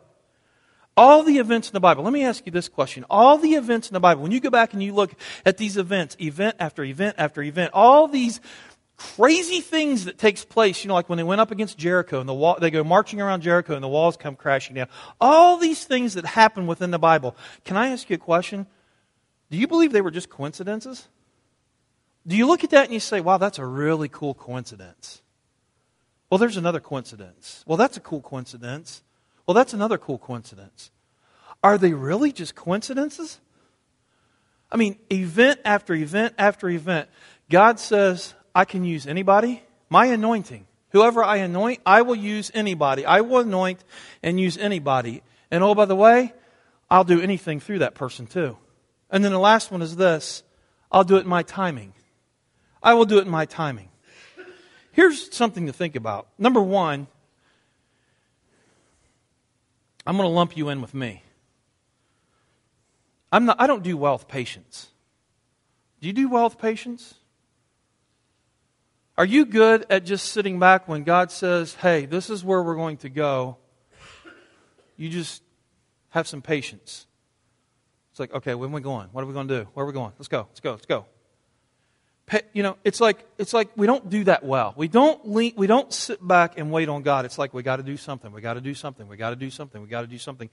All 0.97 1.23
the 1.23 1.39
events 1.39 1.67
in 1.69 1.73
the 1.73 1.79
Bible, 1.81 2.03
let 2.03 2.13
me 2.13 2.23
ask 2.23 2.45
you 2.45 2.51
this 2.51 2.69
question. 2.69 3.03
All 3.09 3.37
the 3.37 3.55
events 3.55 3.89
in 3.89 3.93
the 3.93 3.99
Bible, 3.99 4.21
when 4.21 4.31
you 4.31 4.39
go 4.39 4.49
back 4.49 4.73
and 4.73 4.81
you 4.81 4.93
look 4.93 5.13
at 5.45 5.57
these 5.57 5.75
events, 5.75 6.15
event 6.21 6.55
after 6.59 6.83
event 6.83 7.15
after 7.17 7.43
event, 7.43 7.71
all 7.73 8.07
these 8.07 8.39
crazy 8.97 9.61
things 9.61 10.05
that 10.05 10.17
takes 10.17 10.45
place, 10.45 10.83
you 10.83 10.87
know, 10.87 10.93
like 10.93 11.09
when 11.09 11.17
they 11.17 11.23
went 11.23 11.41
up 11.41 11.51
against 11.51 11.77
Jericho 11.77 12.19
and 12.19 12.29
the 12.29 12.33
wall, 12.33 12.57
they 12.59 12.71
go 12.71 12.83
marching 12.83 13.21
around 13.21 13.41
Jericho 13.41 13.73
and 13.73 13.83
the 13.83 13.87
walls 13.87 14.17
come 14.17 14.35
crashing 14.35 14.75
down. 14.75 14.87
All 15.19 15.57
these 15.57 15.83
things 15.83 16.13
that 16.13 16.25
happen 16.25 16.67
within 16.67 16.91
the 16.91 16.99
Bible. 16.99 17.35
Can 17.63 17.77
I 17.77 17.89
ask 17.89 18.09
you 18.09 18.15
a 18.15 18.19
question? 18.19 18.67
Do 19.51 19.57
you 19.57 19.67
believe 19.67 19.91
they 19.91 20.01
were 20.01 20.11
just 20.11 20.29
coincidences? 20.29 21.07
Do 22.25 22.35
you 22.35 22.47
look 22.47 22.63
at 22.63 22.71
that 22.71 22.85
and 22.85 22.93
you 22.93 22.99
say, 22.99 23.21
wow, 23.21 23.37
that's 23.37 23.59
a 23.59 23.65
really 23.65 24.09
cool 24.09 24.33
coincidence? 24.33 25.21
Well, 26.29 26.39
there's 26.39 26.57
another 26.57 26.79
coincidence. 26.79 27.63
Well, 27.67 27.77
that's 27.77 27.97
a 27.97 28.01
cool 28.01 28.21
coincidence. 28.21 29.03
Well, 29.45 29.53
that's 29.53 29.73
another 29.73 29.97
cool 29.97 30.17
coincidence. 30.17 30.89
Are 31.63 31.77
they 31.77 31.93
really 31.93 32.31
just 32.31 32.55
coincidences? 32.55 33.39
I 34.71 34.77
mean, 34.77 34.97
event 35.11 35.59
after 35.63 35.93
event 35.93 36.33
after 36.37 36.67
event, 36.69 37.09
God 37.49 37.79
says, 37.79 38.33
I 38.55 38.63
can 38.63 38.85
use 38.85 39.05
anybody. 39.05 39.61
My 39.89 40.05
anointing. 40.05 40.65
Whoever 40.91 41.21
I 41.21 41.37
anoint, 41.37 41.81
I 41.85 42.03
will 42.03 42.15
use 42.15 42.49
anybody. 42.53 43.05
I 43.05 43.19
will 43.19 43.39
anoint 43.39 43.83
and 44.23 44.39
use 44.39 44.57
anybody. 44.57 45.21
And 45.51 45.61
oh, 45.61 45.75
by 45.75 45.83
the 45.83 45.95
way, 45.95 46.33
I'll 46.89 47.03
do 47.03 47.19
anything 47.19 47.59
through 47.59 47.79
that 47.79 47.95
person 47.95 48.25
too. 48.25 48.57
And 49.11 49.23
then 49.23 49.33
the 49.33 49.39
last 49.39 49.71
one 49.71 49.81
is 49.81 49.97
this 49.97 50.43
I'll 50.89 51.03
do 51.03 51.17
it 51.17 51.21
in 51.21 51.27
my 51.27 51.43
timing. 51.43 51.93
I 52.81 52.93
will 52.93 53.05
do 53.05 53.17
it 53.17 53.25
in 53.25 53.29
my 53.29 53.45
timing. 53.45 53.89
Here's 54.93 55.35
something 55.35 55.65
to 55.65 55.73
think 55.73 55.97
about. 55.97 56.27
Number 56.37 56.61
one, 56.61 57.07
I'm 60.07 60.15
going 60.15 60.29
to 60.29 60.33
lump 60.33 60.55
you 60.55 60.69
in 60.69 60.81
with 60.81 60.93
me. 60.93 61.23
I'm 63.31 63.45
not, 63.45 63.59
I 63.59 63.67
don't 63.67 63.83
do 63.83 63.97
wealth 63.97 64.29
patience. 64.29 64.91
Do 65.99 66.07
you 66.07 66.13
do 66.13 66.29
wealth 66.29 66.57
patience? 66.57 67.15
Are 69.17 69.25
you 69.25 69.45
good 69.45 69.85
at 69.89 70.03
just 70.03 70.33
sitting 70.33 70.59
back 70.59 70.87
when 70.89 71.03
God 71.03 71.31
says, 71.31 71.75
hey, 71.75 72.05
this 72.05 72.29
is 72.29 72.43
where 72.43 72.61
we're 72.61 72.75
going 72.75 72.97
to 72.97 73.09
go? 73.09 73.57
You 74.97 75.09
just 75.09 75.41
have 76.09 76.27
some 76.27 76.41
patience. 76.41 77.07
It's 78.11 78.19
like, 78.19 78.33
okay, 78.33 78.55
when 78.55 78.71
are 78.71 78.73
we 78.73 78.81
going? 78.81 79.07
What 79.11 79.23
are 79.23 79.27
we 79.27 79.33
going 79.33 79.47
to 79.47 79.63
do? 79.63 79.69
Where 79.73 79.85
are 79.85 79.87
we 79.87 79.93
going? 79.93 80.11
Let's 80.17 80.27
go. 80.27 80.47
Let's 80.49 80.59
go. 80.59 80.71
Let's 80.71 80.85
go. 80.85 81.05
You 82.53 82.63
know, 82.63 82.77
it's 82.83 82.99
like 82.99 83.23
it's 83.37 83.53
like 83.53 83.69
we 83.75 83.85
don't 83.85 84.09
do 84.09 84.23
that 84.23 84.43
well. 84.43 84.73
We 84.75 84.87
don't 84.87 85.29
lean, 85.29 85.53
we 85.55 85.67
don't 85.67 85.93
sit 85.93 86.25
back 86.25 86.57
and 86.57 86.71
wait 86.71 86.89
on 86.89 87.03
God. 87.03 87.23
It's 87.25 87.37
like 87.37 87.53
we 87.53 87.61
got 87.61 87.75
to 87.75 87.83
do 87.83 87.97
something. 87.97 88.31
We 88.31 88.41
got 88.41 88.55
to 88.55 88.61
do 88.61 88.73
something. 88.73 89.07
We 89.07 89.15
got 89.15 89.29
to 89.29 89.35
do 89.35 89.51
something. 89.51 89.79
We 89.79 89.87
got 89.87 90.01
to 90.01 90.07
do 90.07 90.17
something. 90.17 90.49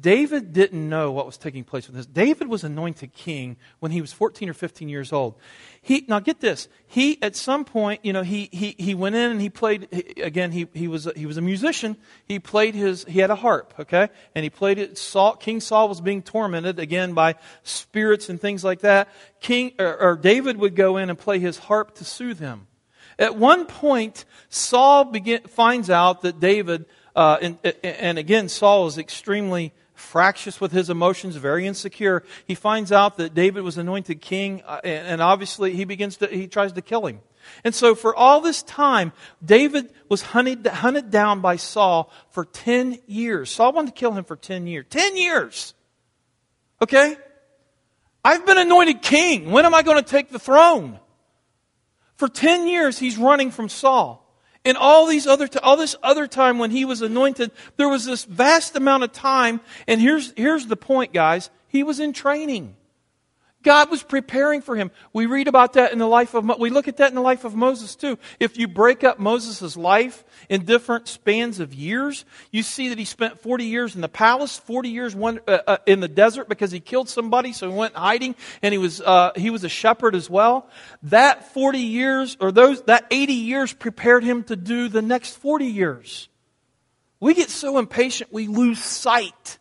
David 0.00 0.52
didn't 0.52 0.88
know 0.88 1.10
what 1.10 1.26
was 1.26 1.36
taking 1.36 1.64
place 1.64 1.86
with 1.86 1.96
this. 1.96 2.06
David 2.06 2.48
was 2.48 2.62
anointed 2.62 3.12
king 3.12 3.56
when 3.80 3.90
he 3.90 4.00
was 4.00 4.12
14 4.12 4.48
or 4.48 4.54
15 4.54 4.88
years 4.88 5.12
old. 5.12 5.34
He, 5.80 6.04
now 6.06 6.20
get 6.20 6.40
this. 6.40 6.68
He, 6.86 7.20
at 7.22 7.34
some 7.34 7.64
point, 7.64 8.04
you 8.04 8.12
know, 8.12 8.22
he, 8.22 8.48
he, 8.52 8.76
he 8.78 8.94
went 8.94 9.16
in 9.16 9.30
and 9.30 9.40
he 9.40 9.50
played, 9.50 9.88
he, 9.90 10.20
again, 10.20 10.52
he, 10.52 10.68
he, 10.72 10.86
was, 10.86 11.08
he 11.16 11.26
was 11.26 11.36
a 11.36 11.42
musician. 11.42 11.96
He 12.26 12.38
played 12.38 12.74
his, 12.74 13.04
he 13.04 13.18
had 13.18 13.30
a 13.30 13.34
harp, 13.34 13.74
okay? 13.80 14.08
And 14.34 14.44
he 14.44 14.50
played 14.50 14.78
it. 14.78 14.98
Saul, 14.98 15.34
king 15.36 15.60
Saul 15.60 15.88
was 15.88 16.00
being 16.00 16.22
tormented, 16.22 16.78
again, 16.78 17.14
by 17.14 17.34
spirits 17.62 18.28
and 18.28 18.40
things 18.40 18.62
like 18.62 18.80
that. 18.80 19.08
King, 19.40 19.72
or, 19.78 19.96
or 20.00 20.16
David 20.16 20.58
would 20.58 20.76
go 20.76 20.96
in 20.96 21.10
and 21.10 21.18
play 21.18 21.38
his 21.38 21.58
harp 21.58 21.94
to 21.96 22.04
soothe 22.04 22.38
him. 22.38 22.66
At 23.18 23.36
one 23.36 23.66
point, 23.66 24.24
Saul 24.48 25.06
begin, 25.06 25.42
finds 25.42 25.90
out 25.90 26.22
that 26.22 26.38
David, 26.38 26.86
uh, 27.16 27.38
and, 27.42 27.58
and 27.82 28.16
again, 28.16 28.48
Saul 28.48 28.86
is 28.86 28.96
extremely 28.96 29.72
fractious 29.98 30.60
with 30.60 30.72
his 30.72 30.90
emotions, 30.90 31.36
very 31.36 31.66
insecure. 31.66 32.24
He 32.46 32.54
finds 32.54 32.92
out 32.92 33.16
that 33.16 33.34
David 33.34 33.62
was 33.62 33.78
anointed 33.78 34.20
king, 34.20 34.62
uh, 34.66 34.80
and 34.84 35.20
obviously 35.20 35.74
he 35.74 35.84
begins 35.84 36.16
to, 36.18 36.26
he 36.26 36.46
tries 36.46 36.72
to 36.72 36.82
kill 36.82 37.06
him. 37.06 37.20
And 37.64 37.74
so 37.74 37.94
for 37.94 38.14
all 38.14 38.40
this 38.40 38.62
time, 38.62 39.12
David 39.44 39.92
was 40.08 40.22
hunted, 40.22 40.66
hunted 40.66 41.10
down 41.10 41.40
by 41.40 41.56
Saul 41.56 42.12
for 42.30 42.44
10 42.44 42.98
years. 43.06 43.50
Saul 43.50 43.72
wanted 43.72 43.94
to 43.94 43.98
kill 43.98 44.12
him 44.12 44.24
for 44.24 44.36
10 44.36 44.66
years. 44.66 44.86
10 44.90 45.16
years! 45.16 45.74
Okay? 46.80 47.16
I've 48.24 48.44
been 48.44 48.58
anointed 48.58 49.02
king. 49.02 49.50
When 49.50 49.64
am 49.64 49.74
I 49.74 49.82
going 49.82 50.02
to 50.02 50.08
take 50.08 50.30
the 50.30 50.38
throne? 50.38 51.00
For 52.16 52.28
10 52.28 52.66
years, 52.66 52.98
he's 52.98 53.16
running 53.16 53.50
from 53.50 53.68
Saul. 53.68 54.27
And 54.68 54.76
all 54.76 55.06
these 55.06 55.26
other, 55.26 55.48
all 55.62 55.78
this 55.78 55.96
other 56.02 56.26
time 56.26 56.58
when 56.58 56.70
he 56.70 56.84
was 56.84 57.00
anointed, 57.00 57.52
there 57.78 57.88
was 57.88 58.04
this 58.04 58.24
vast 58.24 58.76
amount 58.76 59.02
of 59.02 59.12
time. 59.12 59.62
And 59.86 59.98
here's, 59.98 60.34
here's 60.36 60.66
the 60.66 60.76
point, 60.76 61.14
guys. 61.14 61.48
He 61.68 61.82
was 61.82 62.00
in 62.00 62.12
training. 62.12 62.76
God 63.62 63.90
was 63.90 64.04
preparing 64.04 64.60
for 64.60 64.76
him. 64.76 64.90
We 65.12 65.26
read 65.26 65.48
about 65.48 65.72
that 65.72 65.92
in 65.92 65.98
the 65.98 66.06
life 66.06 66.34
of, 66.34 66.48
we 66.60 66.70
look 66.70 66.86
at 66.86 66.98
that 66.98 67.08
in 67.08 67.16
the 67.16 67.20
life 67.20 67.44
of 67.44 67.56
Moses 67.56 67.96
too. 67.96 68.16
If 68.38 68.56
you 68.56 68.68
break 68.68 69.02
up 69.02 69.18
Moses' 69.18 69.76
life 69.76 70.24
in 70.48 70.64
different 70.64 71.08
spans 71.08 71.58
of 71.58 71.74
years, 71.74 72.24
you 72.52 72.62
see 72.62 72.90
that 72.90 72.98
he 72.98 73.04
spent 73.04 73.40
40 73.40 73.64
years 73.64 73.96
in 73.96 74.00
the 74.00 74.08
palace, 74.08 74.56
40 74.58 74.90
years 74.90 75.14
one, 75.14 75.40
uh, 75.48 75.58
uh, 75.66 75.76
in 75.86 75.98
the 75.98 76.08
desert 76.08 76.48
because 76.48 76.70
he 76.70 76.78
killed 76.78 77.08
somebody, 77.08 77.52
so 77.52 77.68
he 77.68 77.76
went 77.76 77.94
hiding, 77.94 78.36
and 78.62 78.72
he 78.72 78.78
was, 78.78 79.00
uh, 79.00 79.32
he 79.34 79.50
was 79.50 79.64
a 79.64 79.68
shepherd 79.68 80.14
as 80.14 80.30
well. 80.30 80.68
That 81.04 81.52
40 81.52 81.78
years, 81.78 82.36
or 82.40 82.52
those, 82.52 82.82
that 82.82 83.06
80 83.10 83.32
years 83.32 83.72
prepared 83.72 84.22
him 84.22 84.44
to 84.44 84.54
do 84.54 84.88
the 84.88 85.02
next 85.02 85.36
40 85.36 85.66
years. 85.66 86.28
We 87.18 87.34
get 87.34 87.50
so 87.50 87.78
impatient, 87.78 88.32
we 88.32 88.46
lose 88.46 88.78
sight 88.78 89.58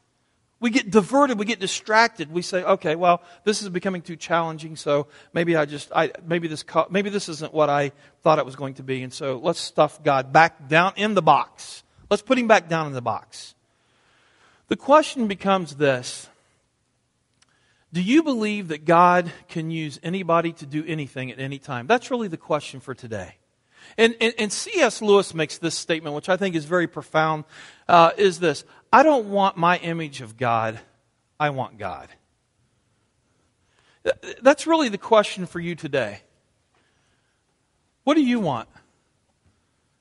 we 0.60 0.72
get 0.72 0.90
diverted, 0.90 1.38
we 1.38 1.46
get 1.46 1.60
distracted. 1.60 2.32
We 2.32 2.42
say, 2.42 2.64
okay, 2.64 2.96
well, 2.96 3.22
this 3.44 3.62
is 3.62 3.70
becoming 3.70 4.02
too 4.02 4.16
challenging, 4.16 4.76
so 4.76 5.08
maybe 5.34 5.56
I 5.56 5.66
just, 5.66 5.92
I, 5.96 6.12
maybe 6.26 6.48
this, 6.48 6.66
maybe 6.90 7.10
this 7.10 7.30
isn't 7.30 7.54
what 7.54 7.70
I 7.70 7.92
thought 8.24 8.40
it 8.40 8.46
was 8.46 8.56
going 8.56 8.76
to 8.76 8.84
be, 8.84 9.04
and 9.04 9.14
so 9.14 9.38
let's 9.38 9.60
stuff 9.60 10.04
God 10.04 10.34
back 10.34 10.68
down 10.68 10.94
in 10.96 11.14
the 11.14 11.22
box. 11.22 11.84
Let's 12.10 12.24
put 12.24 12.40
him 12.40 12.48
back 12.48 12.70
down 12.70 12.88
in 12.88 12.94
the 12.94 13.02
box. 13.02 13.54
The 14.68 14.76
question 14.76 15.28
becomes 15.28 15.76
this 15.76 16.28
Do 17.94 18.02
you 18.02 18.24
believe 18.24 18.70
that 18.70 18.86
God 18.86 19.32
can 19.50 19.70
use 19.70 20.00
anybody 20.02 20.54
to 20.54 20.66
do 20.66 20.84
anything 20.88 21.32
at 21.32 21.40
any 21.40 21.60
time? 21.60 21.86
That's 21.86 22.10
really 22.10 22.30
the 22.30 22.38
question 22.38 22.80
for 22.80 22.96
today. 22.96 23.36
And, 23.98 24.16
and, 24.20 24.34
and 24.38 24.52
C.S. 24.52 25.02
Lewis 25.02 25.34
makes 25.34 25.58
this 25.60 25.76
statement, 25.76 26.16
which 26.16 26.30
I 26.30 26.36
think 26.36 26.56
is 26.56 26.66
very 26.66 26.88
profound, 26.88 27.46
uh, 27.88 28.12
is 28.18 28.40
this 28.40 28.66
I 28.92 29.04
don't 29.04 29.30
want 29.30 29.58
my 29.58 29.78
image 29.78 30.22
of 30.22 30.38
God, 30.38 30.80
I 31.40 31.50
want 31.50 31.78
God. 31.78 32.10
That's 34.42 34.66
really 34.66 34.90
the 34.90 34.98
question 34.98 35.46
for 35.46 35.60
you 35.60 35.76
today. 35.76 36.22
What 38.04 38.16
do 38.16 38.24
you 38.24 38.40
want? 38.40 38.70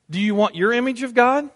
Do 0.09 0.21
you 0.21 0.35
want 0.35 0.55
your 0.55 0.73
image 0.73 1.03
of 1.03 1.15
God? 1.15 1.51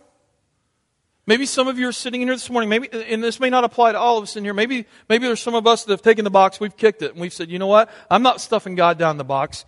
Maybe 1.27 1.47
some 1.47 1.69
of 1.69 1.79
you 1.79 1.87
are 1.87 1.93
sitting 1.93 2.23
in 2.23 2.29
here 2.29 2.35
this 2.35 2.51
morning, 2.51 2.69
maybe, 2.69 2.89
and 2.93 3.23
this 3.23 3.39
may 3.39 3.51
not 3.51 3.63
apply 3.63 3.93
to 3.93 3.99
all 3.99 4.19
of 4.19 4.25
us 4.25 4.35
in 4.35 4.43
here. 4.43 4.55
Maybe, 4.55 4.87
maybe 5.09 5.27
there's 5.27 5.41
some 5.41 5.55
of 5.55 5.65
us 5.67 5.85
that 5.85 5.93
have 5.93 6.03
taken 6.03 6.25
the 6.25 6.31
box, 6.31 6.59
we've 6.59 6.77
kicked 6.77 7.03
it, 7.03 7.13
and 7.13 7.21
we've 7.21 7.33
said, 7.33 7.51
you 7.51 7.61
know 7.61 7.69
what? 7.69 7.89
I'm 8.11 8.23
not 8.23 8.41
stuffing 8.41 8.75
God 8.75 8.99
down 8.99 9.17
the 9.17 9.25
box. 9.25 9.65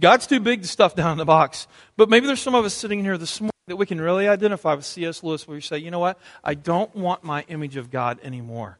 God's 0.00 0.26
too 0.26 0.40
big 0.40 0.62
to 0.62 0.68
stuff 0.68 0.94
down 0.94 1.18
the 1.18 1.26
box. 1.26 1.66
But 1.98 2.08
maybe 2.08 2.26
there's 2.26 2.40
some 2.40 2.54
of 2.54 2.64
us 2.64 2.72
sitting 2.72 3.00
in 3.00 3.04
here 3.04 3.18
this 3.18 3.38
morning 3.40 3.53
that 3.66 3.76
we 3.76 3.86
can 3.86 4.00
really 4.00 4.28
identify 4.28 4.74
with 4.74 4.84
C.S. 4.84 5.22
Lewis 5.22 5.48
where 5.48 5.56
you 5.56 5.60
say, 5.60 5.78
you 5.78 5.90
know 5.90 5.98
what? 5.98 6.18
I 6.42 6.54
don't 6.54 6.94
want 6.94 7.24
my 7.24 7.44
image 7.48 7.76
of 7.76 7.90
God 7.90 8.18
anymore. 8.22 8.78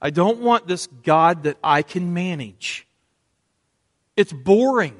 I 0.00 0.10
don't 0.10 0.40
want 0.40 0.66
this 0.66 0.86
God 0.86 1.44
that 1.44 1.56
I 1.64 1.82
can 1.82 2.14
manage. 2.14 2.86
It's 4.16 4.32
boring. 4.32 4.96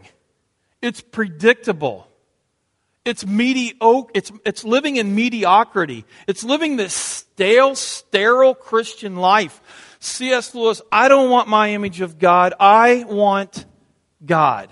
It's 0.83 1.01
predictable. 1.01 2.09
It's 3.05 3.25
mediocre. 3.27 4.11
It's, 4.15 4.33
it's 4.45 4.65
living 4.65 4.97
in 4.97 5.15
mediocrity. 5.15 6.05
It's 6.27 6.43
living 6.43 6.77
this 6.77 6.95
stale, 6.95 7.75
sterile 7.75 8.55
Christian 8.55 9.17
life. 9.17 9.97
C.S. 10.01 10.55
Lewis, 10.55 10.83
I 10.91 11.09
don't 11.09 11.31
want 11.31 11.49
my 11.49 11.71
image 11.71 12.01
of 12.01 12.19
God. 12.19 12.55
I 12.59 13.05
want 13.07 13.67
God. 14.25 14.71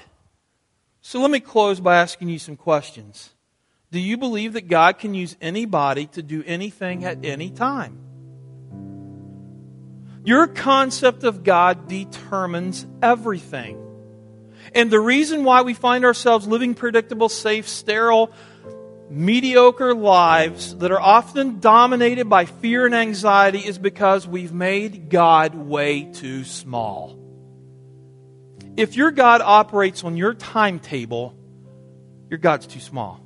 So 1.02 1.20
let 1.20 1.30
me 1.30 1.40
close 1.40 1.78
by 1.78 1.96
asking 1.98 2.28
you 2.28 2.38
some 2.38 2.56
questions. 2.56 3.31
Do 3.92 4.00
you 4.00 4.16
believe 4.16 4.54
that 4.54 4.68
God 4.68 4.98
can 4.98 5.12
use 5.12 5.36
anybody 5.38 6.06
to 6.06 6.22
do 6.22 6.42
anything 6.46 7.04
at 7.04 7.26
any 7.26 7.50
time? 7.50 7.98
Your 10.24 10.46
concept 10.46 11.24
of 11.24 11.44
God 11.44 11.88
determines 11.88 12.86
everything. 13.02 13.78
And 14.74 14.90
the 14.90 14.98
reason 14.98 15.44
why 15.44 15.60
we 15.60 15.74
find 15.74 16.06
ourselves 16.06 16.48
living 16.48 16.74
predictable, 16.74 17.28
safe, 17.28 17.68
sterile, 17.68 18.32
mediocre 19.10 19.94
lives 19.94 20.74
that 20.76 20.90
are 20.90 21.00
often 21.00 21.60
dominated 21.60 22.30
by 22.30 22.46
fear 22.46 22.86
and 22.86 22.94
anxiety 22.94 23.58
is 23.58 23.76
because 23.76 24.26
we've 24.26 24.54
made 24.54 25.10
God 25.10 25.54
way 25.54 26.04
too 26.04 26.44
small. 26.44 27.18
If 28.74 28.96
your 28.96 29.10
God 29.10 29.42
operates 29.42 30.02
on 30.02 30.16
your 30.16 30.32
timetable, 30.32 31.34
your 32.30 32.38
God's 32.38 32.66
too 32.66 32.80
small. 32.80 33.20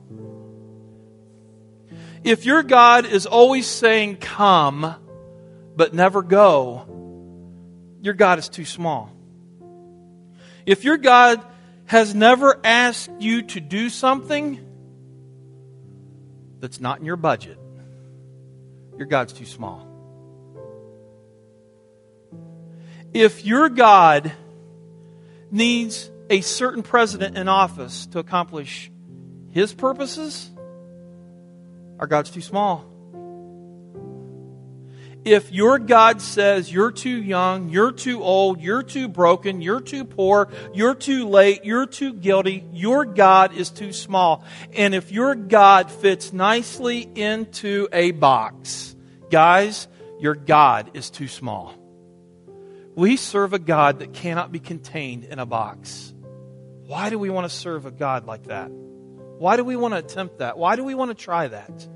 If 2.27 2.45
your 2.45 2.65
God 2.65 3.07
is 3.07 3.25
always 3.25 3.69
saying, 3.69 4.17
come, 4.17 4.97
but 5.77 5.95
never 5.95 6.23
go, 6.23 6.85
your 8.03 8.15
God 8.15 8.41
is 8.41 8.49
too 8.49 8.65
small. 8.65 9.13
If 10.67 10.83
your 10.83 10.97
God 10.97 11.41
has 11.85 12.17
never 12.17 12.59
asked 12.65 13.13
you 13.21 13.43
to 13.43 13.61
do 13.61 13.89
something 13.89 14.59
that's 16.59 16.81
not 16.81 16.99
in 16.99 17.05
your 17.05 17.17
budget, 17.17 17.61
your 18.99 19.07
God's 19.07 19.33
too 19.33 19.47
small. 19.47 19.87
If 23.15 23.47
your 23.47 23.69
God 23.69 24.33
needs 25.53 26.11
a 26.29 26.41
certain 26.41 26.83
president 26.83 27.39
in 27.39 27.47
office 27.47 28.07
to 28.07 28.19
accomplish 28.19 28.91
his 29.53 29.73
purposes, 29.73 30.51
our 31.99 32.07
God's 32.07 32.31
too 32.31 32.41
small. 32.41 32.85
If 35.27 35.51
your 35.51 35.81
God 35.81 36.23
says 36.23 36.73
you're 36.73 36.93
too 36.93 37.21
young, 37.21 37.69
you're 37.69 37.91
too 37.91 38.23
old, 38.23 38.61
you're 38.61 38.85
too 38.85 39.09
broken, 39.09 39.61
you're 39.61 39.81
too 39.81 40.05
poor, 40.05 40.49
you're 40.73 40.95
too 40.95 41.29
late, 41.29 41.65
you're 41.65 41.87
too 41.87 42.13
guilty, 42.13 42.65
your 42.73 43.05
God 43.05 43.53
is 43.53 43.71
too 43.71 43.93
small. 43.93 44.45
And 44.73 44.95
if 44.95 45.11
your 45.11 45.35
God 45.35 45.91
fits 45.91 46.33
nicely 46.33 47.01
into 47.17 47.89
a 47.93 48.13
box, 48.13 48.95
guys, 49.29 49.89
your 50.21 50.37
God 50.37 50.93
is 50.95 51.11
too 51.11 51.27
small. 51.27 51.75
We 52.95 53.17
serve 53.17 53.53
a 53.53 53.59
God 53.59 53.99
that 53.99 54.15
cannot 54.15 54.53
be 54.53 54.61
contained 54.61 55.25
in 55.25 55.41
a 55.41 55.47
box. 55.47 56.15
Why 56.87 57.11
do 57.11 57.19
we 57.19 57.31
want 57.31 57.51
to 57.51 57.57
serve 57.57 57.85
a 57.85 57.91
God 57.91 58.27
like 58.27 58.45
that? 58.45 58.71
Why 59.39 59.57
do 59.57 59.65
we 59.65 59.77
want 59.77 59.93
to 59.93 59.99
attempt 59.99 60.39
that? 60.39 60.59
Why 60.59 60.77
do 60.77 60.85
we 60.85 60.95
want 60.95 61.11
to 61.11 61.15
try 61.15 61.49
that? 61.49 61.89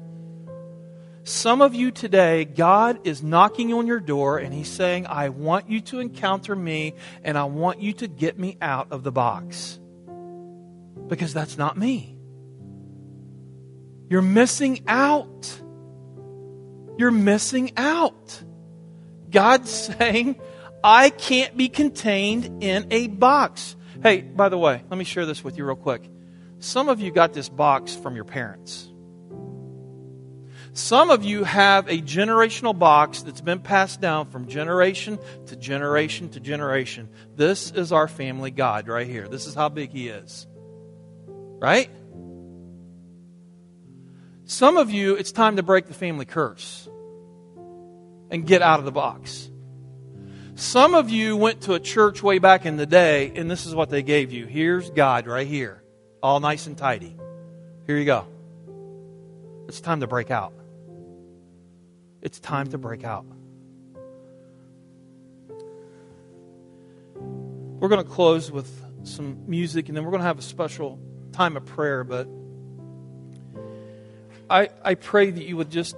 Some 1.24 1.62
of 1.62 1.74
you 1.74 1.90
today, 1.90 2.44
God 2.44 3.06
is 3.06 3.22
knocking 3.22 3.72
on 3.72 3.86
your 3.86 4.00
door 4.00 4.38
and 4.38 4.52
He's 4.52 4.68
saying, 4.68 5.06
I 5.06 5.28
want 5.28 5.68
you 5.68 5.80
to 5.82 6.00
encounter 6.00 6.56
me 6.56 6.94
and 7.22 7.36
I 7.36 7.44
want 7.44 7.80
you 7.80 7.92
to 7.94 8.08
get 8.08 8.38
me 8.38 8.56
out 8.60 8.88
of 8.90 9.04
the 9.04 9.12
box. 9.12 9.78
Because 11.06 11.34
that's 11.34 11.58
not 11.58 11.76
me. 11.76 12.16
You're 14.08 14.22
missing 14.22 14.82
out. 14.88 15.60
You're 16.98 17.10
missing 17.10 17.72
out. 17.76 18.42
God's 19.30 19.70
saying, 19.98 20.40
I 20.82 21.10
can't 21.10 21.56
be 21.56 21.68
contained 21.68 22.62
in 22.62 22.86
a 22.90 23.06
box. 23.06 23.76
Hey, 24.02 24.22
by 24.22 24.48
the 24.48 24.58
way, 24.58 24.82
let 24.90 24.98
me 24.98 25.04
share 25.04 25.26
this 25.26 25.44
with 25.44 25.58
you 25.58 25.64
real 25.64 25.76
quick. 25.76 26.10
Some 26.60 26.88
of 26.88 27.00
you 27.00 27.10
got 27.10 27.32
this 27.32 27.48
box 27.48 27.94
from 27.94 28.14
your 28.14 28.24
parents. 28.24 28.86
Some 30.72 31.10
of 31.10 31.24
you 31.24 31.42
have 31.42 31.88
a 31.88 32.00
generational 32.00 32.78
box 32.78 33.22
that's 33.22 33.40
been 33.40 33.58
passed 33.58 34.00
down 34.00 34.30
from 34.30 34.46
generation 34.46 35.18
to 35.46 35.56
generation 35.56 36.28
to 36.30 36.40
generation. 36.40 37.08
This 37.34 37.72
is 37.72 37.90
our 37.90 38.06
family 38.06 38.52
God 38.52 38.86
right 38.86 39.06
here. 39.06 39.26
This 39.26 39.46
is 39.46 39.54
how 39.54 39.68
big 39.68 39.90
He 39.90 40.08
is. 40.08 40.46
Right? 41.26 41.90
Some 44.44 44.76
of 44.76 44.90
you, 44.90 45.16
it's 45.16 45.32
time 45.32 45.56
to 45.56 45.62
break 45.62 45.86
the 45.86 45.94
family 45.94 46.24
curse 46.24 46.88
and 48.30 48.46
get 48.46 48.62
out 48.62 48.78
of 48.78 48.84
the 48.84 48.92
box. 48.92 49.50
Some 50.54 50.94
of 50.94 51.08
you 51.10 51.36
went 51.36 51.62
to 51.62 51.74
a 51.74 51.80
church 51.80 52.22
way 52.22 52.38
back 52.38 52.66
in 52.66 52.76
the 52.76 52.86
day, 52.86 53.32
and 53.34 53.50
this 53.50 53.64
is 53.66 53.74
what 53.74 53.90
they 53.90 54.02
gave 54.02 54.30
you. 54.30 54.46
Here's 54.46 54.90
God 54.90 55.26
right 55.26 55.46
here. 55.46 55.79
All 56.22 56.40
nice 56.40 56.66
and 56.66 56.76
tidy. 56.76 57.16
Here 57.86 57.96
you 57.96 58.04
go. 58.04 58.26
It's 59.68 59.80
time 59.80 60.00
to 60.00 60.06
break 60.06 60.30
out. 60.30 60.52
It's 62.22 62.38
time 62.38 62.68
to 62.70 62.78
break 62.78 63.04
out. 63.04 63.24
We're 67.16 67.88
going 67.88 68.04
to 68.04 68.10
close 68.10 68.50
with 68.50 68.68
some 69.04 69.44
music 69.48 69.88
and 69.88 69.96
then 69.96 70.04
we're 70.04 70.10
going 70.10 70.20
to 70.20 70.26
have 70.26 70.38
a 70.38 70.42
special 70.42 70.98
time 71.32 71.56
of 71.56 71.64
prayer. 71.64 72.04
But 72.04 72.28
I, 74.50 74.68
I 74.84 74.94
pray 74.94 75.30
that 75.30 75.44
you 75.44 75.56
would 75.56 75.70
just 75.70 75.96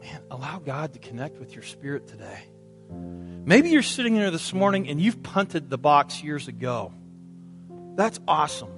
man, 0.00 0.20
allow 0.30 0.58
God 0.58 0.94
to 0.94 0.98
connect 0.98 1.38
with 1.38 1.54
your 1.54 1.62
spirit 1.62 2.08
today. 2.08 2.40
Maybe 2.90 3.70
you're 3.70 3.82
sitting 3.82 4.14
there 4.14 4.30
this 4.30 4.52
morning 4.52 4.88
and 4.88 5.00
you've 5.00 5.22
punted 5.22 5.70
the 5.70 5.78
box 5.78 6.22
years 6.22 6.48
ago. 6.48 6.92
That's 7.94 8.18
awesome. 8.26 8.72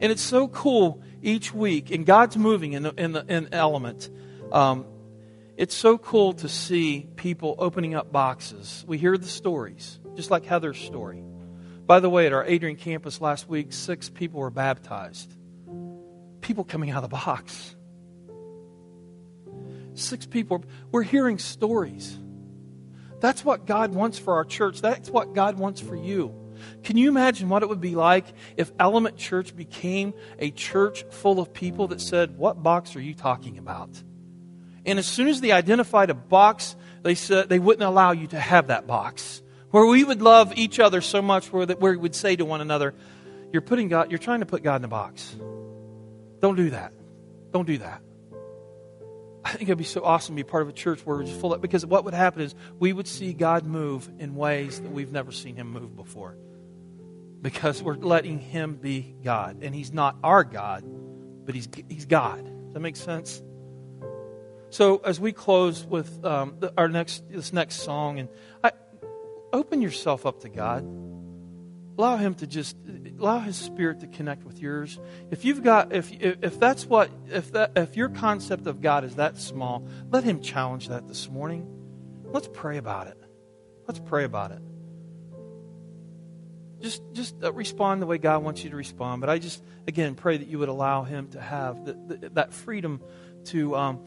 And 0.00 0.10
it's 0.10 0.22
so 0.22 0.48
cool 0.48 1.02
each 1.22 1.52
week, 1.52 1.90
and 1.90 2.06
God's 2.06 2.36
moving 2.36 2.72
in 2.72 2.82
the, 2.82 2.94
in 2.96 3.12
the 3.12 3.24
in 3.28 3.52
element. 3.52 4.08
Um, 4.50 4.86
it's 5.56 5.74
so 5.74 5.98
cool 5.98 6.32
to 6.34 6.48
see 6.48 7.06
people 7.16 7.54
opening 7.58 7.94
up 7.94 8.10
boxes. 8.10 8.82
We 8.88 8.96
hear 8.96 9.18
the 9.18 9.28
stories, 9.28 10.00
just 10.16 10.30
like 10.30 10.46
Heather's 10.46 10.78
story. 10.78 11.22
By 11.86 12.00
the 12.00 12.08
way, 12.08 12.26
at 12.26 12.32
our 12.32 12.44
Adrian 12.44 12.76
campus 12.76 13.20
last 13.20 13.48
week, 13.48 13.72
six 13.74 14.08
people 14.08 14.40
were 14.40 14.50
baptized. 14.50 15.30
People 16.40 16.64
coming 16.64 16.90
out 16.90 17.04
of 17.04 17.10
the 17.10 17.14
box. 17.14 17.76
Six 19.92 20.24
people. 20.24 20.64
We're 20.90 21.02
hearing 21.02 21.38
stories. 21.38 22.18
That's 23.20 23.44
what 23.44 23.66
God 23.66 23.94
wants 23.94 24.18
for 24.18 24.36
our 24.36 24.46
church. 24.46 24.80
That's 24.80 25.10
what 25.10 25.34
God 25.34 25.58
wants 25.58 25.80
for 25.80 25.94
you. 25.94 26.34
Can 26.82 26.96
you 26.96 27.08
imagine 27.08 27.48
what 27.48 27.62
it 27.62 27.68
would 27.68 27.80
be 27.80 27.94
like 27.94 28.24
if 28.56 28.72
Element 28.78 29.16
Church 29.16 29.54
became 29.54 30.14
a 30.38 30.50
church 30.50 31.04
full 31.10 31.40
of 31.40 31.52
people 31.52 31.88
that 31.88 32.00
said, 32.00 32.36
What 32.36 32.62
box 32.62 32.96
are 32.96 33.00
you 33.00 33.14
talking 33.14 33.58
about? 33.58 33.90
And 34.86 34.98
as 34.98 35.06
soon 35.06 35.28
as 35.28 35.40
they 35.40 35.52
identified 35.52 36.10
a 36.10 36.14
box, 36.14 36.74
they 37.02 37.14
said 37.14 37.48
they 37.48 37.58
wouldn't 37.58 37.82
allow 37.82 38.12
you 38.12 38.26
to 38.28 38.40
have 38.40 38.68
that 38.68 38.86
box. 38.86 39.42
Where 39.70 39.86
we 39.86 40.02
would 40.02 40.22
love 40.22 40.56
each 40.56 40.80
other 40.80 41.00
so 41.00 41.22
much 41.22 41.52
where, 41.52 41.66
that, 41.66 41.80
where 41.80 41.92
we 41.92 41.98
would 41.98 42.14
say 42.14 42.34
to 42.36 42.44
one 42.44 42.60
another, 42.60 42.94
You're 43.52 43.62
putting 43.62 43.88
God, 43.88 44.10
you're 44.10 44.18
trying 44.18 44.40
to 44.40 44.46
put 44.46 44.62
God 44.62 44.80
in 44.80 44.84
a 44.84 44.88
box. 44.88 45.36
Don't 46.40 46.56
do 46.56 46.70
that. 46.70 46.92
Don't 47.52 47.66
do 47.66 47.78
that. 47.78 48.02
I 49.44 49.52
think 49.52 49.62
it'd 49.62 49.78
be 49.78 49.84
so 49.84 50.04
awesome 50.04 50.36
to 50.36 50.42
be 50.42 50.48
part 50.48 50.62
of 50.62 50.68
a 50.68 50.72
church 50.72 51.00
where 51.06 51.22
just 51.22 51.40
full 51.40 51.54
of 51.54 51.62
because 51.62 51.84
what 51.86 52.04
would 52.04 52.14
happen 52.14 52.42
is 52.42 52.54
we 52.78 52.92
would 52.92 53.08
see 53.08 53.32
God 53.32 53.64
move 53.64 54.08
in 54.18 54.34
ways 54.34 54.80
that 54.80 54.92
we've 54.92 55.12
never 55.12 55.32
seen 55.32 55.56
him 55.56 55.70
move 55.70 55.96
before 55.96 56.36
because 57.42 57.82
we're 57.82 57.94
letting 57.94 58.38
Him 58.38 58.74
be 58.74 59.14
God. 59.22 59.62
And 59.62 59.74
He's 59.74 59.92
not 59.92 60.16
our 60.22 60.44
God, 60.44 60.84
but 61.44 61.54
He's, 61.54 61.68
he's 61.88 62.06
God. 62.06 62.44
Does 62.44 62.74
that 62.74 62.80
make 62.80 62.96
sense? 62.96 63.42
So 64.70 64.98
as 64.98 65.18
we 65.18 65.32
close 65.32 65.84
with 65.84 66.24
um, 66.24 66.56
the, 66.60 66.72
our 66.76 66.88
next 66.88 67.28
this 67.28 67.52
next 67.52 67.76
song, 67.82 68.20
and 68.20 68.28
I, 68.62 68.70
open 69.52 69.82
yourself 69.82 70.26
up 70.26 70.40
to 70.42 70.48
God. 70.48 70.84
Allow 71.98 72.16
Him 72.16 72.34
to 72.36 72.46
just 72.46 72.76
allow 73.18 73.40
His 73.40 73.56
Spirit 73.56 74.00
to 74.00 74.06
connect 74.06 74.44
with 74.44 74.60
yours. 74.60 75.00
If 75.30 75.44
you've 75.44 75.64
got 75.64 75.92
if 75.92 76.12
if 76.12 76.60
that's 76.60 76.86
what 76.86 77.10
if 77.28 77.50
that 77.52 77.72
if 77.76 77.96
your 77.96 78.10
concept 78.10 78.68
of 78.68 78.80
God 78.80 79.02
is 79.02 79.16
that 79.16 79.38
small, 79.38 79.86
let 80.10 80.22
Him 80.22 80.40
challenge 80.40 80.88
that 80.88 81.08
this 81.08 81.28
morning. 81.28 81.66
Let's 82.26 82.48
pray 82.52 82.78
about 82.78 83.08
it. 83.08 83.18
Let's 83.88 83.98
pray 83.98 84.22
about 84.22 84.52
it 84.52 84.62
just 86.80 87.02
just 87.12 87.34
uh, 87.42 87.52
respond 87.52 88.02
the 88.02 88.06
way 88.06 88.18
God 88.18 88.42
wants 88.42 88.64
you 88.64 88.70
to 88.70 88.76
respond. 88.76 89.20
But 89.20 89.30
I 89.30 89.38
just 89.38 89.62
again 89.86 90.14
pray 90.14 90.36
that 90.36 90.48
you 90.48 90.58
would 90.58 90.68
allow 90.68 91.04
Him 91.04 91.28
to 91.28 91.40
have 91.40 91.84
the, 91.84 91.92
the, 91.92 92.28
that 92.30 92.52
freedom 92.52 93.00
to, 93.46 93.76
um, 93.76 94.04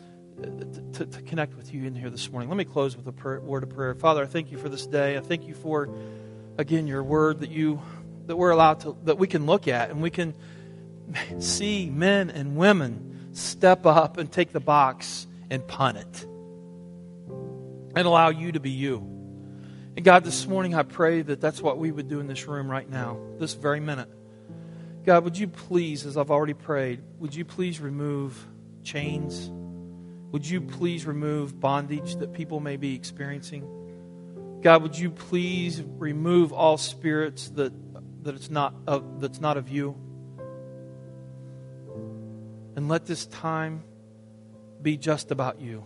to, 0.93 1.05
to 1.05 1.21
connect 1.23 1.55
with 1.55 1.73
you 1.73 1.86
in 1.86 1.95
here 1.95 2.09
this 2.09 2.31
morning. 2.31 2.49
Let 2.49 2.57
me 2.57 2.65
close 2.65 2.95
with 2.95 3.07
a 3.07 3.12
prayer, 3.12 3.39
word 3.41 3.63
of 3.63 3.69
prayer. 3.69 3.93
Father, 3.95 4.23
I 4.23 4.25
thank 4.25 4.51
you 4.51 4.57
for 4.57 4.69
this 4.69 4.86
day. 4.86 5.17
I 5.17 5.21
thank 5.21 5.47
you 5.47 5.53
for 5.53 5.89
again 6.57 6.88
your 6.88 7.03
word 7.03 7.39
that 7.39 7.49
you 7.49 7.81
that 8.27 8.36
we're 8.36 8.51
allowed 8.51 8.81
to 8.81 8.97
that 9.03 9.17
we 9.17 9.27
can 9.27 9.45
look 9.45 9.67
at 9.67 9.89
and 9.89 10.01
we 10.01 10.09
can 10.09 10.33
see 11.39 11.89
men 11.89 12.29
and 12.29 12.55
women 12.55 13.29
step 13.33 13.86
up 13.86 14.17
and 14.17 14.31
take 14.31 14.51
the 14.51 14.59
box 14.59 15.27
and 15.49 15.67
punt 15.67 15.97
it 15.97 16.27
and 17.95 18.07
allow 18.07 18.29
you 18.29 18.51
to 18.51 18.59
be 18.59 18.71
you. 18.71 19.12
And 19.95 20.03
God, 20.03 20.23
this 20.23 20.47
morning 20.47 20.73
I 20.73 20.84
pray 20.84 21.21
that 21.21 21.39
that's 21.39 21.62
what 21.62 21.77
we 21.77 21.91
would 21.91 22.08
do 22.08 22.19
in 22.19 22.25
this 22.25 22.47
room 22.47 22.69
right 22.69 22.89
now, 22.89 23.19
this 23.38 23.53
very 23.53 23.79
minute. 23.79 24.10
God, 25.06 25.23
would 25.23 25.38
you 25.38 25.47
please, 25.47 26.06
as 26.06 26.17
I've 26.17 26.32
already 26.32 26.56
prayed, 26.56 27.01
would 27.19 27.36
you 27.36 27.45
please 27.45 27.79
remove 27.79 28.47
chains? 28.84 29.51
Would 30.32 30.49
you 30.49 30.62
please 30.62 31.06
remove 31.06 31.60
bondage 31.60 32.15
that 32.15 32.34
people 32.34 32.60
may 32.60 32.75
be 32.75 32.95
experiencing? 32.95 34.60
God, 34.63 34.82
would 34.82 34.97
you 34.97 35.12
please 35.12 35.84
remove 35.84 36.53
all 36.53 36.77
spirits 36.77 37.49
that, 37.49 37.71
that 38.23 38.34
it's 38.34 38.49
not 38.49 38.73
of, 38.88 39.21
that's 39.21 39.41
not 39.41 39.58
of 39.58 39.69
you? 39.69 39.95
And 42.75 42.89
let 42.89 43.06
this 43.06 43.27
time 43.27 43.84
be 44.82 44.97
just 44.97 45.29
about 45.29 45.62
you. 45.62 45.84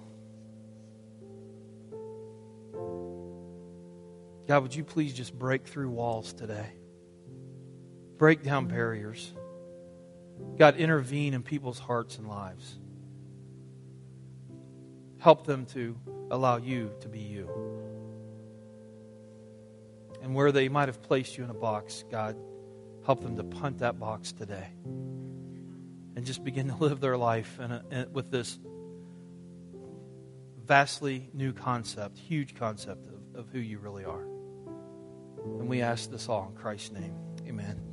God, 4.48 4.64
would 4.64 4.74
you 4.74 4.86
please 4.86 5.14
just 5.14 5.38
break 5.38 5.68
through 5.68 5.90
walls 5.90 6.32
today? 6.32 6.72
Break 8.18 8.44
down 8.44 8.68
barriers. 8.68 9.34
God, 10.58 10.78
intervene 10.78 11.34
in 11.34 11.44
people's 11.44 11.80
hearts 11.80 12.18
and 12.18 12.30
lives. 12.30 12.80
Help 15.20 15.46
them 15.46 15.66
to 15.68 15.98
allow 16.32 16.58
you 16.58 16.92
to 17.02 17.10
be 17.10 17.20
you. 17.20 17.50
And 20.22 20.34
where 20.34 20.52
they 20.52 20.70
might 20.70 20.88
have 20.88 21.02
placed 21.02 21.38
you 21.38 21.44
in 21.44 21.50
a 21.50 21.56
box, 21.56 22.06
God, 22.10 22.38
help 23.06 23.22
them 23.22 23.36
to 23.36 23.44
punt 23.44 23.80
that 23.80 24.00
box 24.00 24.32
today 24.32 24.68
and 26.16 26.26
just 26.26 26.44
begin 26.44 26.70
to 26.70 26.76
live 26.76 27.02
their 27.02 27.18
life 27.18 27.60
in 27.60 27.72
a, 27.72 27.84
in, 27.92 28.14
with 28.14 28.32
this 28.32 28.58
vastly 30.66 31.30
new 31.34 31.52
concept, 31.52 32.18
huge 32.18 32.56
concept 32.56 33.08
of, 33.08 33.40
of 33.40 33.50
who 33.50 33.60
you 33.60 33.80
really 33.80 34.06
are. 34.06 34.26
And 35.60 35.68
we 35.68 35.82
ask 35.82 36.12
this 36.12 36.30
all 36.30 36.48
in 36.50 36.56
Christ's 36.56 36.92
name. 36.92 37.16
Amen. 37.48 37.87